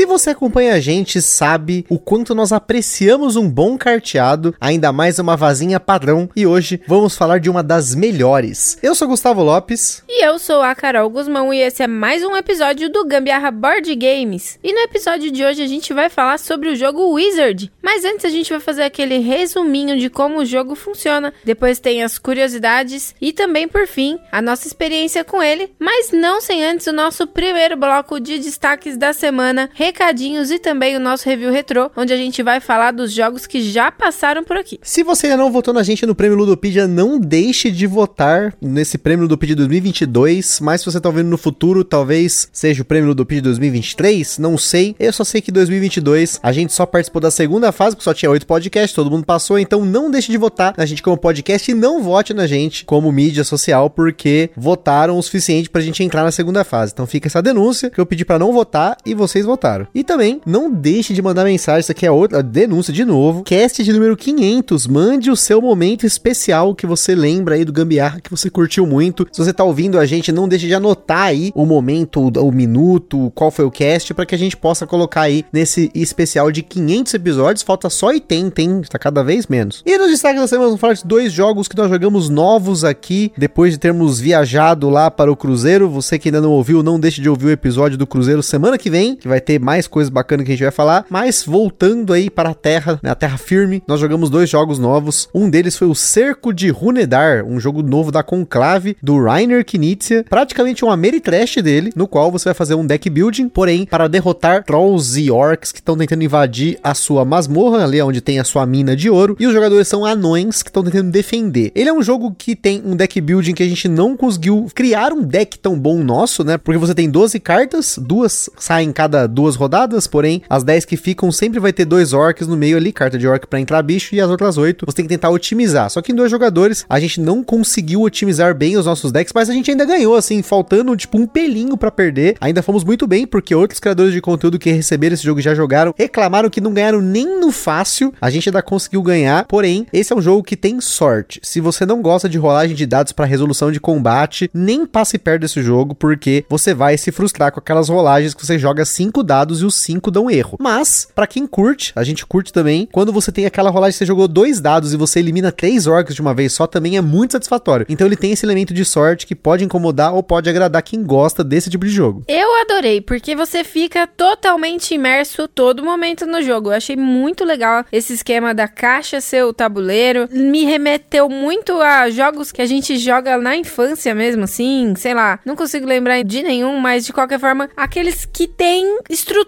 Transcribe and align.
Se 0.00 0.06
você 0.06 0.30
acompanha 0.30 0.72
a 0.72 0.80
gente, 0.80 1.20
sabe 1.20 1.84
o 1.86 1.98
quanto 1.98 2.34
nós 2.34 2.52
apreciamos 2.52 3.36
um 3.36 3.46
bom 3.46 3.76
carteado, 3.76 4.54
ainda 4.58 4.90
mais 4.94 5.18
uma 5.18 5.36
vazinha 5.36 5.78
padrão, 5.78 6.26
e 6.34 6.46
hoje 6.46 6.80
vamos 6.86 7.14
falar 7.14 7.38
de 7.38 7.50
uma 7.50 7.62
das 7.62 7.94
melhores. 7.94 8.78
Eu 8.82 8.94
sou 8.94 9.08
Gustavo 9.08 9.42
Lopes. 9.42 10.02
E 10.08 10.24
eu 10.24 10.38
sou 10.38 10.62
a 10.62 10.74
Carol 10.74 11.10
Guzmão 11.10 11.52
e 11.52 11.60
esse 11.60 11.82
é 11.82 11.86
mais 11.86 12.24
um 12.24 12.34
episódio 12.34 12.88
do 12.88 13.04
Gambiarra 13.04 13.50
Board 13.50 13.94
Games. 13.94 14.58
E 14.64 14.72
no 14.72 14.78
episódio 14.78 15.30
de 15.30 15.44
hoje 15.44 15.62
a 15.62 15.66
gente 15.66 15.92
vai 15.92 16.08
falar 16.08 16.38
sobre 16.38 16.70
o 16.70 16.74
jogo 16.74 17.12
Wizard. 17.12 17.70
Mas 17.82 18.02
antes 18.02 18.24
a 18.24 18.30
gente 18.30 18.48
vai 18.48 18.60
fazer 18.60 18.84
aquele 18.84 19.18
resuminho 19.18 19.98
de 19.98 20.08
como 20.08 20.38
o 20.38 20.46
jogo 20.46 20.74
funciona. 20.74 21.34
Depois 21.44 21.78
tem 21.78 22.02
as 22.02 22.18
curiosidades 22.18 23.14
e 23.20 23.34
também, 23.34 23.68
por 23.68 23.86
fim, 23.86 24.18
a 24.32 24.40
nossa 24.40 24.66
experiência 24.66 25.24
com 25.24 25.42
ele. 25.42 25.70
Mas 25.78 26.10
não 26.10 26.40
sem 26.40 26.64
antes 26.64 26.86
o 26.86 26.92
nosso 26.92 27.26
primeiro 27.26 27.76
bloco 27.76 28.18
de 28.18 28.38
destaques 28.38 28.96
da 28.96 29.12
semana 29.12 29.68
recadinhos 30.00 30.50
e 30.50 30.58
também 30.58 30.96
o 30.96 31.00
nosso 31.00 31.28
review 31.28 31.52
retrô, 31.52 31.90
onde 31.94 32.10
a 32.10 32.16
gente 32.16 32.42
vai 32.42 32.58
falar 32.58 32.90
dos 32.90 33.12
jogos 33.12 33.46
que 33.46 33.60
já 33.60 33.92
passaram 33.92 34.42
por 34.42 34.56
aqui. 34.56 34.80
Se 34.82 35.02
você 35.02 35.26
ainda 35.26 35.36
não 35.36 35.52
votou 35.52 35.74
na 35.74 35.82
gente 35.82 36.06
no 36.06 36.14
Prêmio 36.14 36.38
Ludopedia, 36.38 36.88
não 36.88 37.20
deixe 37.20 37.70
de 37.70 37.86
votar 37.86 38.54
nesse 38.62 38.96
Prêmio 38.96 39.24
Ludopedia 39.24 39.54
2022, 39.56 40.60
mas 40.60 40.80
se 40.80 40.86
você 40.86 40.98
tá 40.98 41.10
vendo 41.10 41.28
no 41.28 41.36
futuro, 41.36 41.84
talvez 41.84 42.48
seja 42.50 42.80
o 42.80 42.84
Prêmio 42.84 43.08
Ludopedia 43.08 43.42
2023, 43.42 44.38
não 44.38 44.56
sei. 44.56 44.96
Eu 44.98 45.12
só 45.12 45.22
sei 45.22 45.42
que 45.42 45.52
2022 45.52 46.40
a 46.42 46.50
gente 46.50 46.72
só 46.72 46.86
participou 46.86 47.20
da 47.20 47.30
segunda 47.30 47.70
fase, 47.70 47.94
porque 47.94 48.04
só 48.04 48.14
tinha 48.14 48.30
oito 48.30 48.46
podcasts, 48.46 48.94
todo 48.94 49.10
mundo 49.10 49.26
passou, 49.26 49.58
então 49.58 49.84
não 49.84 50.10
deixe 50.10 50.32
de 50.32 50.38
votar 50.38 50.72
na 50.78 50.86
gente 50.86 51.02
como 51.02 51.18
podcast 51.18 51.70
e 51.70 51.74
não 51.74 52.02
vote 52.02 52.32
na 52.32 52.46
gente 52.46 52.86
como 52.86 53.12
mídia 53.12 53.44
social, 53.44 53.90
porque 53.90 54.48
votaram 54.56 55.18
o 55.18 55.22
suficiente 55.22 55.68
pra 55.68 55.82
gente 55.82 56.02
entrar 56.02 56.24
na 56.24 56.32
segunda 56.32 56.64
fase. 56.64 56.92
Então 56.94 57.06
fica 57.06 57.28
essa 57.28 57.42
denúncia 57.42 57.90
que 57.90 58.00
eu 58.00 58.06
pedi 58.06 58.24
para 58.24 58.38
não 58.38 58.50
votar 58.50 58.96
e 59.04 59.12
vocês 59.12 59.44
votaram 59.44 59.79
E 59.94 60.02
também, 60.02 60.40
não 60.46 60.72
deixe 60.72 61.12
de 61.12 61.20
mandar 61.20 61.44
mensagem, 61.44 61.80
isso 61.80 61.92
aqui 61.92 62.06
é 62.06 62.10
outra 62.10 62.42
denúncia 62.42 62.92
de 62.92 63.04
novo. 63.04 63.42
Cast 63.42 63.84
de 63.84 63.92
número 63.92 64.16
500, 64.16 64.86
mande 64.86 65.30
o 65.30 65.36
seu 65.36 65.60
momento 65.60 66.06
especial 66.06 66.74
que 66.74 66.86
você 66.86 67.14
lembra 67.14 67.54
aí 67.54 67.64
do 67.64 67.72
Gambiarra, 67.72 68.20
que 68.20 68.30
você 68.30 68.48
curtiu 68.48 68.86
muito. 68.86 69.26
Se 69.30 69.44
você 69.44 69.52
tá 69.52 69.62
ouvindo 69.62 69.98
a 69.98 70.06
gente, 70.06 70.32
não 70.32 70.48
deixe 70.48 70.66
de 70.66 70.74
anotar 70.74 71.26
aí 71.26 71.52
o 71.54 71.66
momento, 71.66 72.20
o 72.20 72.50
minuto, 72.50 73.30
qual 73.34 73.50
foi 73.50 73.64
o 73.64 73.70
cast, 73.70 74.14
para 74.14 74.26
que 74.26 74.34
a 74.34 74.38
gente 74.38 74.56
possa 74.56 74.86
colocar 74.86 75.22
aí 75.22 75.44
nesse 75.52 75.90
especial 75.94 76.50
de 76.50 76.62
500 76.62 77.14
episódios. 77.14 77.62
Falta 77.62 77.90
só 77.90 78.06
80, 78.06 78.62
hein? 78.62 78.82
Tá 78.88 78.98
cada 78.98 79.22
vez 79.22 79.46
menos. 79.46 79.82
E 79.84 79.98
nos 79.98 80.10
destaques 80.10 80.40
da 80.40 80.48
semana, 80.48 80.68
vamos 80.68 80.80
falar 80.80 80.94
de 80.94 81.04
dois 81.04 81.32
jogos 81.32 81.68
que 81.68 81.76
nós 81.76 81.90
jogamos 81.90 82.28
novos 82.28 82.82
aqui, 82.84 83.32
depois 83.36 83.72
de 83.72 83.78
termos 83.78 84.18
viajado 84.18 84.88
lá 84.88 85.10
para 85.10 85.30
o 85.30 85.36
Cruzeiro. 85.36 85.88
Você 85.90 86.18
que 86.18 86.28
ainda 86.28 86.40
não 86.40 86.50
ouviu, 86.50 86.82
não 86.82 86.98
deixe 86.98 87.20
de 87.20 87.28
ouvir 87.28 87.46
o 87.46 87.50
episódio 87.50 87.98
do 87.98 88.06
Cruzeiro 88.06 88.42
semana 88.42 88.78
que 88.78 88.88
vem, 88.88 89.16
que 89.16 89.28
vai 89.28 89.40
ter 89.40 89.50
ter 89.50 89.58
mais 89.70 89.86
coisas 89.86 90.10
bacanas 90.10 90.44
que 90.44 90.50
a 90.50 90.54
gente 90.56 90.64
vai 90.64 90.72
falar. 90.72 91.06
Mas 91.08 91.44
voltando 91.44 92.12
aí 92.12 92.28
para 92.28 92.50
a 92.50 92.54
Terra, 92.54 92.98
né, 93.04 93.08
a 93.08 93.14
Terra 93.14 93.38
firme, 93.38 93.80
nós 93.86 94.00
jogamos 94.00 94.28
dois 94.28 94.50
jogos 94.50 94.80
novos. 94.80 95.28
Um 95.32 95.48
deles 95.48 95.76
foi 95.76 95.86
o 95.86 95.94
Cerco 95.94 96.52
de 96.52 96.70
Runedar, 96.70 97.44
um 97.44 97.60
jogo 97.60 97.80
novo 97.80 98.10
da 98.10 98.20
Conclave, 98.20 98.96
do 99.00 99.22
Rainer 99.22 99.64
Knizia. 99.64 100.24
Praticamente 100.28 100.84
um 100.84 100.90
Ameritrash 100.90 101.62
dele, 101.62 101.92
no 101.94 102.08
qual 102.08 102.32
você 102.32 102.46
vai 102.46 102.54
fazer 102.54 102.74
um 102.74 102.84
deck 102.84 103.08
building, 103.08 103.48
porém, 103.48 103.86
para 103.86 104.08
derrotar 104.08 104.64
trolls 104.64 105.16
e 105.20 105.30
orcs 105.30 105.70
que 105.70 105.78
estão 105.78 105.96
tentando 105.96 106.24
invadir 106.24 106.76
a 106.82 106.92
sua 106.92 107.24
masmorra, 107.24 107.84
ali 107.84 108.02
onde 108.02 108.20
tem 108.20 108.40
a 108.40 108.44
sua 108.44 108.66
mina 108.66 108.96
de 108.96 109.08
ouro. 109.08 109.36
E 109.38 109.46
os 109.46 109.52
jogadores 109.52 109.86
são 109.86 110.04
anões 110.04 110.64
que 110.64 110.70
estão 110.70 110.82
tentando 110.82 111.12
defender. 111.12 111.70
Ele 111.76 111.88
é 111.88 111.92
um 111.92 112.02
jogo 112.02 112.34
que 112.36 112.56
tem 112.56 112.82
um 112.84 112.96
deck 112.96 113.20
building 113.20 113.54
que 113.54 113.62
a 113.62 113.68
gente 113.68 113.86
não 113.86 114.16
conseguiu 114.16 114.66
criar 114.74 115.12
um 115.12 115.22
deck 115.22 115.60
tão 115.60 115.78
bom 115.78 116.02
nosso, 116.02 116.42
né? 116.42 116.58
Porque 116.58 116.76
você 116.76 116.92
tem 116.92 117.08
12 117.08 117.38
cartas, 117.38 117.96
duas 118.02 118.50
saem 118.58 118.90
cada 118.90 119.28
duas 119.28 119.59
rodadas, 119.60 120.06
porém, 120.06 120.42
as 120.48 120.64
10 120.64 120.84
que 120.84 120.96
ficam 120.96 121.30
sempre 121.30 121.60
vai 121.60 121.72
ter 121.72 121.84
dois 121.84 122.12
orcs 122.12 122.48
no 122.48 122.56
meio 122.56 122.76
ali, 122.76 122.92
carta 122.92 123.18
de 123.18 123.28
orc 123.28 123.46
para 123.46 123.60
entrar 123.60 123.82
bicho, 123.82 124.14
e 124.14 124.20
as 124.20 124.28
outras 124.28 124.56
8 124.56 124.84
você 124.86 124.96
tem 124.96 125.04
que 125.04 125.10
tentar 125.10 125.30
otimizar. 125.30 125.90
Só 125.90 126.02
que 126.02 126.12
em 126.12 126.14
dois 126.14 126.30
jogadores, 126.30 126.84
a 126.88 126.98
gente 126.98 127.20
não 127.20 127.44
conseguiu 127.44 128.02
otimizar 128.02 128.54
bem 128.54 128.76
os 128.76 128.86
nossos 128.86 129.12
decks, 129.12 129.32
mas 129.34 129.48
a 129.48 129.52
gente 129.52 129.70
ainda 129.70 129.84
ganhou, 129.84 130.16
assim, 130.16 130.42
faltando 130.42 130.96
tipo 130.96 131.18
um 131.18 131.26
pelinho 131.26 131.76
para 131.76 131.90
perder. 131.90 132.36
Ainda 132.40 132.62
fomos 132.62 132.84
muito 132.84 133.06
bem, 133.06 133.26
porque 133.26 133.54
outros 133.54 133.80
criadores 133.80 134.12
de 134.12 134.20
conteúdo 134.20 134.58
que 134.58 134.70
receberam 134.70 135.14
esse 135.14 135.24
jogo 135.24 135.40
e 135.40 135.42
já 135.42 135.54
jogaram, 135.54 135.94
reclamaram 135.96 136.50
que 136.50 136.60
não 136.60 136.72
ganharam 136.72 137.00
nem 137.00 137.40
no 137.40 137.52
fácil. 137.52 138.12
A 138.20 138.30
gente 138.30 138.48
ainda 138.48 138.62
conseguiu 138.62 139.02
ganhar, 139.02 139.44
porém, 139.46 139.86
esse 139.92 140.12
é 140.12 140.16
um 140.16 140.22
jogo 140.22 140.42
que 140.42 140.56
tem 140.56 140.80
sorte. 140.80 141.40
Se 141.42 141.60
você 141.60 141.84
não 141.84 142.00
gosta 142.00 142.28
de 142.28 142.38
rolagem 142.38 142.76
de 142.76 142.86
dados 142.86 143.12
para 143.12 143.26
resolução 143.26 143.70
de 143.70 143.80
combate, 143.80 144.50
nem 144.54 144.86
passe 144.86 145.18
perto 145.18 145.42
desse 145.42 145.62
jogo, 145.62 145.94
porque 145.94 146.44
você 146.48 146.72
vai 146.72 146.96
se 146.96 147.10
frustrar 147.10 147.52
com 147.52 147.60
aquelas 147.60 147.88
rolagens 147.88 148.34
que 148.34 148.46
você 148.46 148.58
joga 148.58 148.84
5 148.84 149.22
dados 149.22 149.49
e 149.58 149.64
os 149.64 149.74
cinco 149.74 150.10
dão 150.10 150.30
erro. 150.30 150.56
Mas, 150.60 151.08
para 151.14 151.26
quem 151.26 151.46
curte, 151.46 151.92
a 151.96 152.04
gente 152.04 152.24
curte 152.24 152.52
também, 152.52 152.88
quando 152.90 153.12
você 153.12 153.32
tem 153.32 153.46
aquela 153.46 153.70
rolagem 153.70 153.96
você 153.96 154.06
jogou 154.06 154.28
dois 154.28 154.60
dados 154.60 154.92
e 154.92 154.96
você 154.96 155.18
elimina 155.18 155.52
três 155.52 155.86
orcs 155.86 156.14
de 156.14 156.20
uma 156.20 156.32
vez 156.32 156.52
só, 156.52 156.66
também 156.66 156.96
é 156.96 157.00
muito 157.00 157.32
satisfatório. 157.32 157.86
Então 157.88 158.06
ele 158.06 158.16
tem 158.16 158.32
esse 158.32 158.46
elemento 158.46 158.72
de 158.72 158.84
sorte 158.84 159.26
que 159.26 159.34
pode 159.34 159.64
incomodar 159.64 160.14
ou 160.14 160.22
pode 160.22 160.48
agradar 160.48 160.82
quem 160.82 161.02
gosta 161.02 161.42
desse 161.42 161.68
tipo 161.68 161.84
de 161.84 161.90
jogo. 161.90 162.24
Eu 162.28 162.60
adorei, 162.62 163.00
porque 163.00 163.34
você 163.34 163.64
fica 163.64 164.06
totalmente 164.06 164.94
imerso 164.94 165.48
todo 165.48 165.84
momento 165.84 166.26
no 166.26 166.42
jogo. 166.42 166.70
Eu 166.70 166.76
achei 166.76 166.96
muito 166.96 167.44
legal 167.44 167.84
esse 167.92 168.12
esquema 168.12 168.54
da 168.54 168.68
caixa 168.68 169.20
ser 169.20 169.44
o 169.44 169.52
tabuleiro. 169.52 170.28
Me 170.30 170.64
remeteu 170.64 171.28
muito 171.28 171.80
a 171.80 172.10
jogos 172.10 172.52
que 172.52 172.62
a 172.62 172.66
gente 172.66 172.98
joga 172.98 173.36
na 173.38 173.56
infância 173.56 174.14
mesmo, 174.14 174.44
assim, 174.44 174.94
sei 174.96 175.14
lá. 175.14 175.40
Não 175.44 175.56
consigo 175.56 175.86
lembrar 175.86 176.22
de 176.22 176.42
nenhum, 176.42 176.78
mas 176.78 177.04
de 177.04 177.12
qualquer 177.12 177.38
forma, 177.38 177.68
aqueles 177.76 178.24
que 178.24 178.46
têm 178.46 178.98
estrutura, 179.08 179.39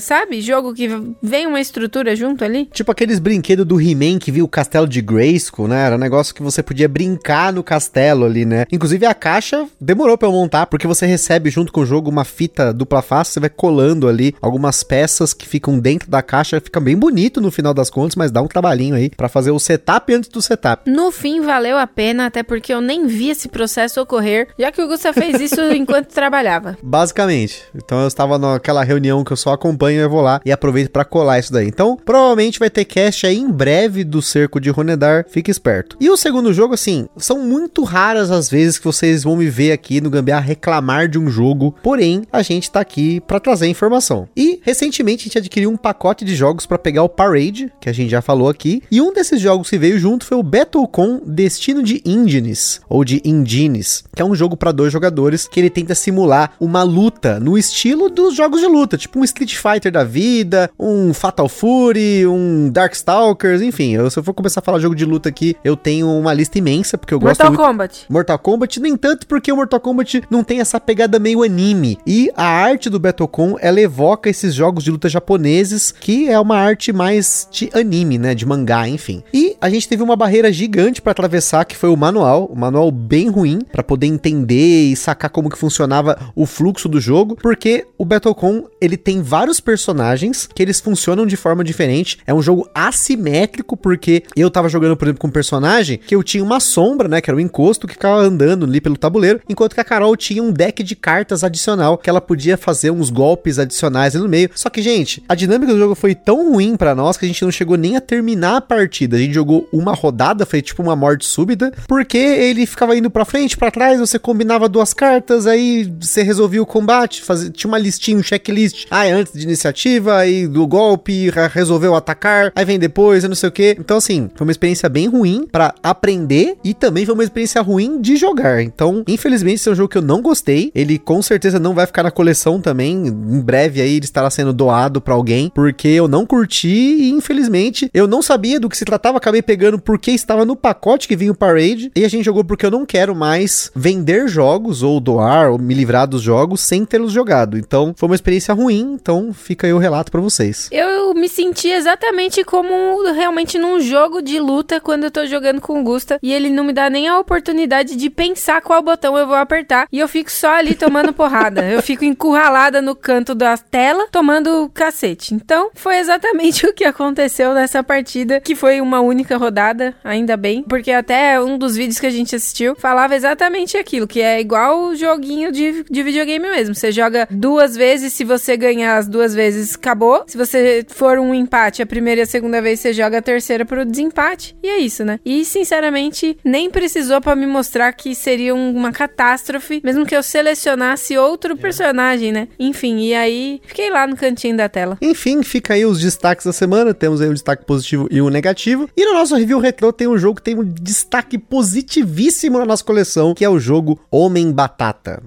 sabe? 0.00 0.40
Jogo 0.40 0.74
que 0.74 0.88
vem 1.22 1.46
uma 1.46 1.60
estrutura 1.60 2.16
junto 2.16 2.44
ali. 2.44 2.66
Tipo 2.72 2.92
aqueles 2.92 3.18
brinquedos 3.18 3.66
do 3.66 3.80
He-Man 3.80 4.18
que 4.18 4.32
viu 4.32 4.44
o 4.44 4.48
castelo 4.48 4.86
de 4.86 5.00
Grayskull, 5.00 5.68
né? 5.68 5.86
Era 5.86 5.96
um 5.96 5.98
negócio 5.98 6.34
que 6.34 6.42
você 6.42 6.62
podia 6.62 6.88
brincar 6.88 7.52
no 7.52 7.62
castelo 7.62 8.24
ali, 8.24 8.44
né? 8.44 8.66
Inclusive 8.72 9.06
a 9.06 9.14
caixa 9.14 9.66
demorou 9.80 10.18
para 10.18 10.28
eu 10.28 10.32
montar, 10.32 10.66
porque 10.66 10.86
você 10.86 11.06
recebe 11.06 11.50
junto 11.50 11.72
com 11.72 11.82
o 11.82 11.86
jogo 11.86 12.10
uma 12.10 12.24
fita 12.24 12.72
dupla 12.72 13.02
face, 13.02 13.32
você 13.32 13.40
vai 13.40 13.50
colando 13.50 14.08
ali 14.08 14.34
algumas 14.40 14.82
peças 14.82 15.32
que 15.32 15.46
ficam 15.46 15.78
dentro 15.78 16.10
da 16.10 16.22
caixa, 16.22 16.60
fica 16.60 16.80
bem 16.80 16.96
bonito 16.96 17.40
no 17.40 17.50
final 17.50 17.72
das 17.72 17.90
contas, 17.90 18.16
mas 18.16 18.30
dá 18.30 18.42
um 18.42 18.48
trabalhinho 18.48 18.94
aí 18.94 19.10
para 19.10 19.28
fazer 19.28 19.50
o 19.50 19.58
setup 19.58 20.12
antes 20.12 20.28
do 20.28 20.42
setup. 20.42 20.90
No 20.90 21.10
fim 21.10 21.40
valeu 21.40 21.78
a 21.78 21.86
pena, 21.86 22.26
até 22.26 22.42
porque 22.42 22.72
eu 22.72 22.80
nem 22.80 23.06
vi 23.06 23.30
esse 23.30 23.48
processo 23.48 24.00
ocorrer, 24.00 24.48
já 24.58 24.72
que 24.72 24.82
o 24.82 24.88
Gustavo 24.88 25.20
fez 25.20 25.40
isso 25.40 25.60
enquanto 25.72 26.08
trabalhava. 26.08 26.76
Basicamente. 26.82 27.62
Então 27.74 28.00
eu 28.00 28.08
estava 28.08 28.38
naquela 28.38 28.82
reunião 28.82 29.24
que 29.24 29.32
eu 29.32 29.36
só 29.38 29.52
acompanho, 29.52 30.00
eu 30.00 30.10
vou 30.10 30.20
lá 30.20 30.40
e 30.44 30.52
aproveito 30.52 30.90
para 30.90 31.04
colar 31.04 31.38
isso 31.38 31.52
daí. 31.52 31.66
Então, 31.66 31.96
provavelmente 32.04 32.58
vai 32.58 32.68
ter 32.68 32.84
cast 32.84 33.26
aí 33.26 33.38
em 33.38 33.50
breve 33.50 34.04
do 34.04 34.20
Cerco 34.20 34.60
de 34.60 34.70
Ronedar, 34.70 35.24
fique 35.28 35.50
esperto. 35.50 35.96
E 36.00 36.10
o 36.10 36.16
segundo 36.16 36.52
jogo, 36.52 36.74
assim, 36.74 37.08
são 37.16 37.40
muito 37.40 37.84
raras 37.84 38.30
as 38.30 38.50
vezes 38.50 38.78
que 38.78 38.84
vocês 38.84 39.24
vão 39.24 39.36
me 39.36 39.48
ver 39.48 39.72
aqui 39.72 40.00
no 40.00 40.10
Gambiarra 40.10 40.44
reclamar 40.44 41.08
de 41.08 41.18
um 41.18 41.30
jogo, 41.30 41.74
porém, 41.82 42.22
a 42.32 42.42
gente 42.42 42.70
tá 42.70 42.80
aqui 42.80 43.20
para 43.20 43.40
trazer 43.40 43.68
informação. 43.68 44.28
E, 44.36 44.60
recentemente, 44.62 45.22
a 45.22 45.24
gente 45.24 45.38
adquiriu 45.38 45.70
um 45.70 45.76
pacote 45.76 46.24
de 46.24 46.34
jogos 46.34 46.66
para 46.66 46.78
pegar 46.78 47.02
o 47.02 47.08
Parade, 47.08 47.72
que 47.80 47.88
a 47.88 47.92
gente 47.92 48.10
já 48.10 48.20
falou 48.20 48.48
aqui, 48.48 48.82
e 48.90 49.00
um 49.00 49.12
desses 49.12 49.40
jogos 49.40 49.70
que 49.70 49.78
veio 49.78 49.98
junto 49.98 50.24
foi 50.24 50.36
o 50.36 50.42
Battlecon 50.42 51.20
Destino 51.24 51.82
de 51.82 52.02
Indies, 52.04 52.80
ou 52.88 53.04
de 53.04 53.20
Indines, 53.24 54.04
que 54.14 54.22
é 54.22 54.24
um 54.24 54.34
jogo 54.34 54.56
para 54.56 54.72
dois 54.72 54.92
jogadores 54.92 55.46
que 55.46 55.60
ele 55.60 55.70
tenta 55.70 55.94
simular 55.94 56.52
uma 56.58 56.82
luta 56.82 57.38
no 57.38 57.56
estilo 57.56 58.08
dos 58.08 58.34
jogos 58.34 58.60
de 58.60 58.66
luta, 58.66 58.96
tipo 58.96 59.18
um 59.18 59.24
Street 59.28 59.56
Fighter 59.56 59.90
da 59.90 60.04
vida, 60.04 60.70
um 60.78 61.14
Fatal 61.14 61.48
Fury, 61.48 62.26
um 62.26 62.68
Darkstalkers, 62.70 63.62
enfim. 63.62 63.94
Eu, 63.94 64.10
se 64.10 64.18
eu 64.18 64.22
for 64.22 64.34
começar 64.34 64.60
a 64.60 64.62
falar 64.62 64.78
jogo 64.78 64.94
de 64.94 65.04
luta 65.04 65.28
aqui, 65.28 65.56
eu 65.64 65.76
tenho 65.76 66.08
uma 66.08 66.34
lista 66.34 66.58
imensa, 66.58 66.98
porque 66.98 67.14
eu 67.14 67.20
Mortal 67.20 67.46
gosto 67.46 67.56
Mortal 67.56 67.72
Kombat. 67.72 68.06
Mortal 68.08 68.38
Kombat, 68.38 68.80
nem 68.80 68.96
tanto 68.96 69.26
porque 69.26 69.52
o 69.52 69.56
Mortal 69.56 69.80
Kombat 69.80 70.22
não 70.30 70.42
tem 70.42 70.60
essa 70.60 70.80
pegada 70.80 71.18
meio 71.18 71.42
anime. 71.42 71.98
E 72.06 72.30
a 72.36 72.44
arte 72.44 72.90
do 72.90 72.98
Battlecon, 72.98 73.56
ela 73.60 73.80
evoca 73.80 74.28
esses 74.28 74.54
jogos 74.54 74.82
de 74.82 74.90
luta 74.90 75.08
japoneses, 75.08 75.92
que 75.92 76.28
é 76.28 76.38
uma 76.38 76.56
arte 76.56 76.92
mais 76.92 77.48
de 77.50 77.70
anime, 77.72 78.18
né, 78.18 78.34
de 78.34 78.44
mangá, 78.44 78.88
enfim. 78.88 79.22
E 79.32 79.56
a 79.60 79.70
gente 79.70 79.88
teve 79.88 80.02
uma 80.02 80.16
barreira 80.16 80.52
gigante 80.52 81.00
para 81.00 81.12
atravessar, 81.12 81.64
que 81.64 81.76
foi 81.76 81.88
o 81.88 81.96
manual, 81.96 82.46
o 82.46 82.58
manual 82.58 82.90
bem 82.90 83.28
ruim, 83.28 83.60
para 83.70 83.82
poder 83.82 84.06
entender 84.06 84.90
e 84.90 84.96
sacar 84.96 85.30
como 85.30 85.48
que 85.48 85.58
funcionava 85.58 86.18
o 86.34 86.46
fluxo 86.46 86.88
do 86.88 87.00
jogo, 87.00 87.36
porque 87.36 87.86
o 87.96 88.04
Battlecon, 88.04 88.64
ele 88.80 88.88
ele 88.88 88.96
tem 89.18 89.22
vários 89.22 89.60
personagens 89.60 90.48
que 90.54 90.62
eles 90.62 90.80
funcionam 90.80 91.26
de 91.26 91.36
forma 91.36 91.64
diferente. 91.64 92.18
É 92.26 92.32
um 92.32 92.40
jogo 92.40 92.68
assimétrico, 92.74 93.76
porque 93.76 94.22
eu 94.36 94.50
tava 94.50 94.68
jogando, 94.68 94.96
por 94.96 95.06
exemplo, 95.06 95.20
com 95.20 95.28
um 95.28 95.30
personagem 95.30 95.98
que 95.98 96.14
eu 96.14 96.22
tinha 96.22 96.42
uma 96.42 96.60
sombra, 96.60 97.08
né? 97.08 97.20
Que 97.20 97.30
era 97.30 97.36
um 97.36 97.40
encosto 97.40 97.86
que 97.86 97.94
ficava 97.94 98.20
andando 98.20 98.64
ali 98.64 98.80
pelo 98.80 98.96
tabuleiro, 98.96 99.40
enquanto 99.48 99.74
que 99.74 99.80
a 99.80 99.84
Carol 99.84 100.16
tinha 100.16 100.42
um 100.42 100.52
deck 100.52 100.82
de 100.82 100.94
cartas 100.94 101.42
adicional 101.42 101.98
que 101.98 102.08
ela 102.08 102.20
podia 102.20 102.56
fazer 102.56 102.90
uns 102.90 103.10
golpes 103.10 103.58
adicionais 103.58 104.14
ali 104.14 104.22
no 104.22 104.30
meio. 104.30 104.50
Só 104.54 104.70
que, 104.70 104.80
gente, 104.80 105.22
a 105.28 105.34
dinâmica 105.34 105.72
do 105.72 105.78
jogo 105.78 105.94
foi 105.94 106.14
tão 106.14 106.52
ruim 106.52 106.76
para 106.76 106.94
nós 106.94 107.16
que 107.16 107.24
a 107.24 107.28
gente 107.28 107.42
não 107.42 107.50
chegou 107.50 107.76
nem 107.76 107.96
a 107.96 108.00
terminar 108.00 108.56
a 108.56 108.60
partida. 108.60 109.16
A 109.16 109.20
gente 109.20 109.34
jogou 109.34 109.68
uma 109.72 109.94
rodada, 109.94 110.46
foi 110.46 110.62
tipo 110.62 110.82
uma 110.82 110.94
morte 110.94 111.26
súbita, 111.26 111.72
porque 111.86 112.18
ele 112.18 112.66
ficava 112.66 112.96
indo 112.96 113.10
para 113.10 113.24
frente, 113.24 113.56
para 113.56 113.70
trás, 113.70 113.98
você 113.98 114.18
combinava 114.18 114.68
duas 114.68 114.94
cartas, 114.94 115.46
aí 115.46 115.90
você 116.00 116.22
resolvia 116.22 116.62
o 116.62 116.66
combate, 116.66 117.22
fazia, 117.22 117.50
tinha 117.50 117.68
uma 117.68 117.78
listinha, 117.78 118.18
um 118.18 118.22
checklist. 118.22 118.86
Ah, 118.90 118.97
é 119.06 119.12
antes 119.12 119.32
de 119.32 119.42
iniciativa, 119.42 120.16
aí 120.16 120.46
do 120.46 120.66
golpe, 120.66 121.30
resolveu 121.52 121.94
atacar, 121.94 122.52
aí 122.54 122.64
vem 122.64 122.78
depois, 122.78 123.22
eu 123.22 123.28
não 123.28 123.36
sei 123.36 123.48
o 123.48 123.52
que. 123.52 123.76
Então, 123.78 123.96
assim, 123.96 124.30
foi 124.34 124.46
uma 124.46 124.52
experiência 124.52 124.88
bem 124.88 125.08
ruim 125.08 125.46
para 125.50 125.74
aprender 125.82 126.56
e 126.64 126.74
também 126.74 127.04
foi 127.04 127.14
uma 127.14 127.24
experiência 127.24 127.60
ruim 127.60 128.00
de 128.00 128.16
jogar. 128.16 128.62
Então, 128.62 129.04
infelizmente, 129.06 129.56
esse 129.56 129.68
é 129.68 129.72
um 129.72 129.74
jogo 129.74 129.88
que 129.88 129.98
eu 129.98 130.02
não 130.02 130.22
gostei. 130.22 130.70
Ele 130.74 130.98
com 130.98 131.20
certeza 131.22 131.58
não 131.58 131.74
vai 131.74 131.86
ficar 131.86 132.02
na 132.02 132.10
coleção 132.10 132.60
também. 132.60 133.06
Em 133.06 133.40
breve 133.40 133.80
aí 133.80 133.96
ele 133.96 134.04
estará 134.04 134.30
sendo 134.30 134.52
doado 134.52 135.00
para 135.00 135.14
alguém, 135.14 135.50
porque 135.54 135.88
eu 135.88 136.08
não 136.08 136.26
curti 136.26 136.68
e 136.68 137.10
infelizmente 137.10 137.90
eu 137.92 138.06
não 138.06 138.22
sabia 138.22 138.60
do 138.60 138.68
que 138.68 138.76
se 138.76 138.84
tratava, 138.84 139.18
acabei 139.18 139.42
pegando 139.42 139.78
porque 139.78 140.10
estava 140.10 140.44
no 140.44 140.56
pacote 140.56 141.08
que 141.08 141.16
vinha 141.16 141.32
o 141.32 141.34
Parade 141.34 141.90
e 141.94 142.04
a 142.04 142.08
gente 142.08 142.24
jogou 142.24 142.44
porque 142.44 142.66
eu 142.66 142.70
não 142.70 142.86
quero 142.86 143.14
mais 143.14 143.70
vender 143.74 144.28
jogos 144.28 144.82
ou 144.82 145.00
doar 145.00 145.50
ou 145.50 145.58
me 145.58 145.74
livrar 145.74 146.06
dos 146.06 146.22
jogos 146.22 146.60
sem 146.60 146.84
tê-los 146.84 147.12
jogado. 147.12 147.58
Então, 147.58 147.94
foi 147.96 148.08
uma 148.08 148.14
experiência 148.14 148.54
ruim, 148.54 148.87
então 148.94 149.32
fica 149.32 149.66
aí 149.66 149.72
o 149.72 149.78
relato 149.78 150.10
para 150.10 150.20
vocês. 150.20 150.68
Eu 150.70 151.14
me 151.14 151.28
senti 151.28 151.68
exatamente 151.68 152.44
como 152.44 153.02
realmente 153.12 153.58
num 153.58 153.80
jogo 153.80 154.20
de 154.22 154.38
luta 154.38 154.80
quando 154.80 155.04
eu 155.04 155.10
tô 155.10 155.26
jogando 155.26 155.60
com 155.60 155.80
o 155.80 155.84
Gusta 155.84 156.18
e 156.22 156.32
ele 156.32 156.50
não 156.50 156.64
me 156.64 156.72
dá 156.72 156.88
nem 156.88 157.08
a 157.08 157.18
oportunidade 157.18 157.96
de 157.96 158.10
pensar 158.10 158.60
qual 158.60 158.82
botão 158.82 159.16
eu 159.16 159.26
vou 159.26 159.36
apertar 159.36 159.86
e 159.92 159.98
eu 159.98 160.08
fico 160.08 160.30
só 160.30 160.50
ali 160.54 160.74
tomando 160.74 161.12
porrada. 161.12 161.64
Eu 161.64 161.82
fico 161.82 162.04
encurralada 162.04 162.80
no 162.80 162.94
canto 162.94 163.34
da 163.34 163.56
tela 163.56 164.06
tomando 164.10 164.70
cacete. 164.72 165.34
Então, 165.34 165.70
foi 165.74 165.98
exatamente 165.98 166.64
o 166.66 166.72
que 166.72 166.84
aconteceu 166.84 167.54
nessa 167.54 167.82
partida, 167.82 168.40
que 168.40 168.54
foi 168.54 168.80
uma 168.80 169.00
única 169.00 169.36
rodada, 169.36 169.94
ainda 170.04 170.36
bem, 170.36 170.62
porque 170.62 170.90
até 170.90 171.40
um 171.40 171.58
dos 171.58 171.76
vídeos 171.76 172.00
que 172.00 172.06
a 172.06 172.10
gente 172.10 172.34
assistiu 172.34 172.76
falava 172.76 173.14
exatamente 173.14 173.76
aquilo, 173.76 174.06
que 174.06 174.20
é 174.20 174.40
igual 174.40 174.84
o 174.84 174.96
joguinho 174.96 175.50
de, 175.50 175.84
de 175.84 176.02
videogame 176.02 176.48
mesmo. 176.48 176.74
Você 176.74 176.92
joga 176.92 177.26
duas 177.30 177.76
vezes, 177.76 178.12
se 178.12 178.24
você 178.24 178.56
ganhar 178.56 178.77
as 178.84 179.08
duas 179.08 179.34
vezes, 179.34 179.74
acabou. 179.74 180.24
Se 180.26 180.36
você 180.36 180.84
for 180.88 181.18
um 181.18 181.34
empate, 181.34 181.82
a 181.82 181.86
primeira 181.86 182.20
e 182.20 182.24
a 182.24 182.26
segunda 182.26 182.60
vez 182.60 182.80
você 182.80 182.92
joga 182.92 183.18
a 183.18 183.22
terceira 183.22 183.64
pro 183.64 183.84
desempate. 183.84 184.56
E 184.62 184.68
é 184.68 184.78
isso, 184.78 185.04
né? 185.04 185.20
E 185.24 185.44
sinceramente, 185.44 186.38
nem 186.44 186.70
precisou 186.70 187.20
para 187.20 187.36
me 187.36 187.46
mostrar 187.46 187.92
que 187.92 188.14
seria 188.14 188.54
uma 188.54 188.92
catástrofe, 188.92 189.80
mesmo 189.84 190.06
que 190.06 190.14
eu 190.14 190.22
selecionasse 190.22 191.16
outro 191.16 191.56
personagem, 191.56 192.32
né? 192.32 192.48
Enfim, 192.58 192.98
e 193.00 193.14
aí 193.14 193.60
fiquei 193.64 193.90
lá 193.90 194.06
no 194.06 194.16
cantinho 194.16 194.56
da 194.56 194.68
tela. 194.68 194.98
Enfim, 195.00 195.42
fica 195.42 195.74
aí 195.74 195.84
os 195.84 196.00
destaques 196.00 196.46
da 196.46 196.52
semana. 196.52 196.94
Temos 196.94 197.20
aí 197.20 197.28
um 197.28 197.34
destaque 197.34 197.64
positivo 197.64 198.08
e 198.10 198.20
um 198.20 198.28
negativo. 198.28 198.88
E 198.96 199.04
no 199.04 199.14
nosso 199.14 199.34
review 199.34 199.58
retrô 199.58 199.92
tem 199.92 200.08
um 200.08 200.18
jogo 200.18 200.36
que 200.36 200.42
tem 200.42 200.58
um 200.58 200.64
destaque 200.64 201.38
positivíssimo 201.38 202.58
na 202.58 202.66
nossa 202.66 202.84
coleção, 202.84 203.34
que 203.34 203.44
é 203.44 203.48
o 203.48 203.58
jogo 203.58 203.98
Homem 204.10 204.52
Batata. 204.52 205.22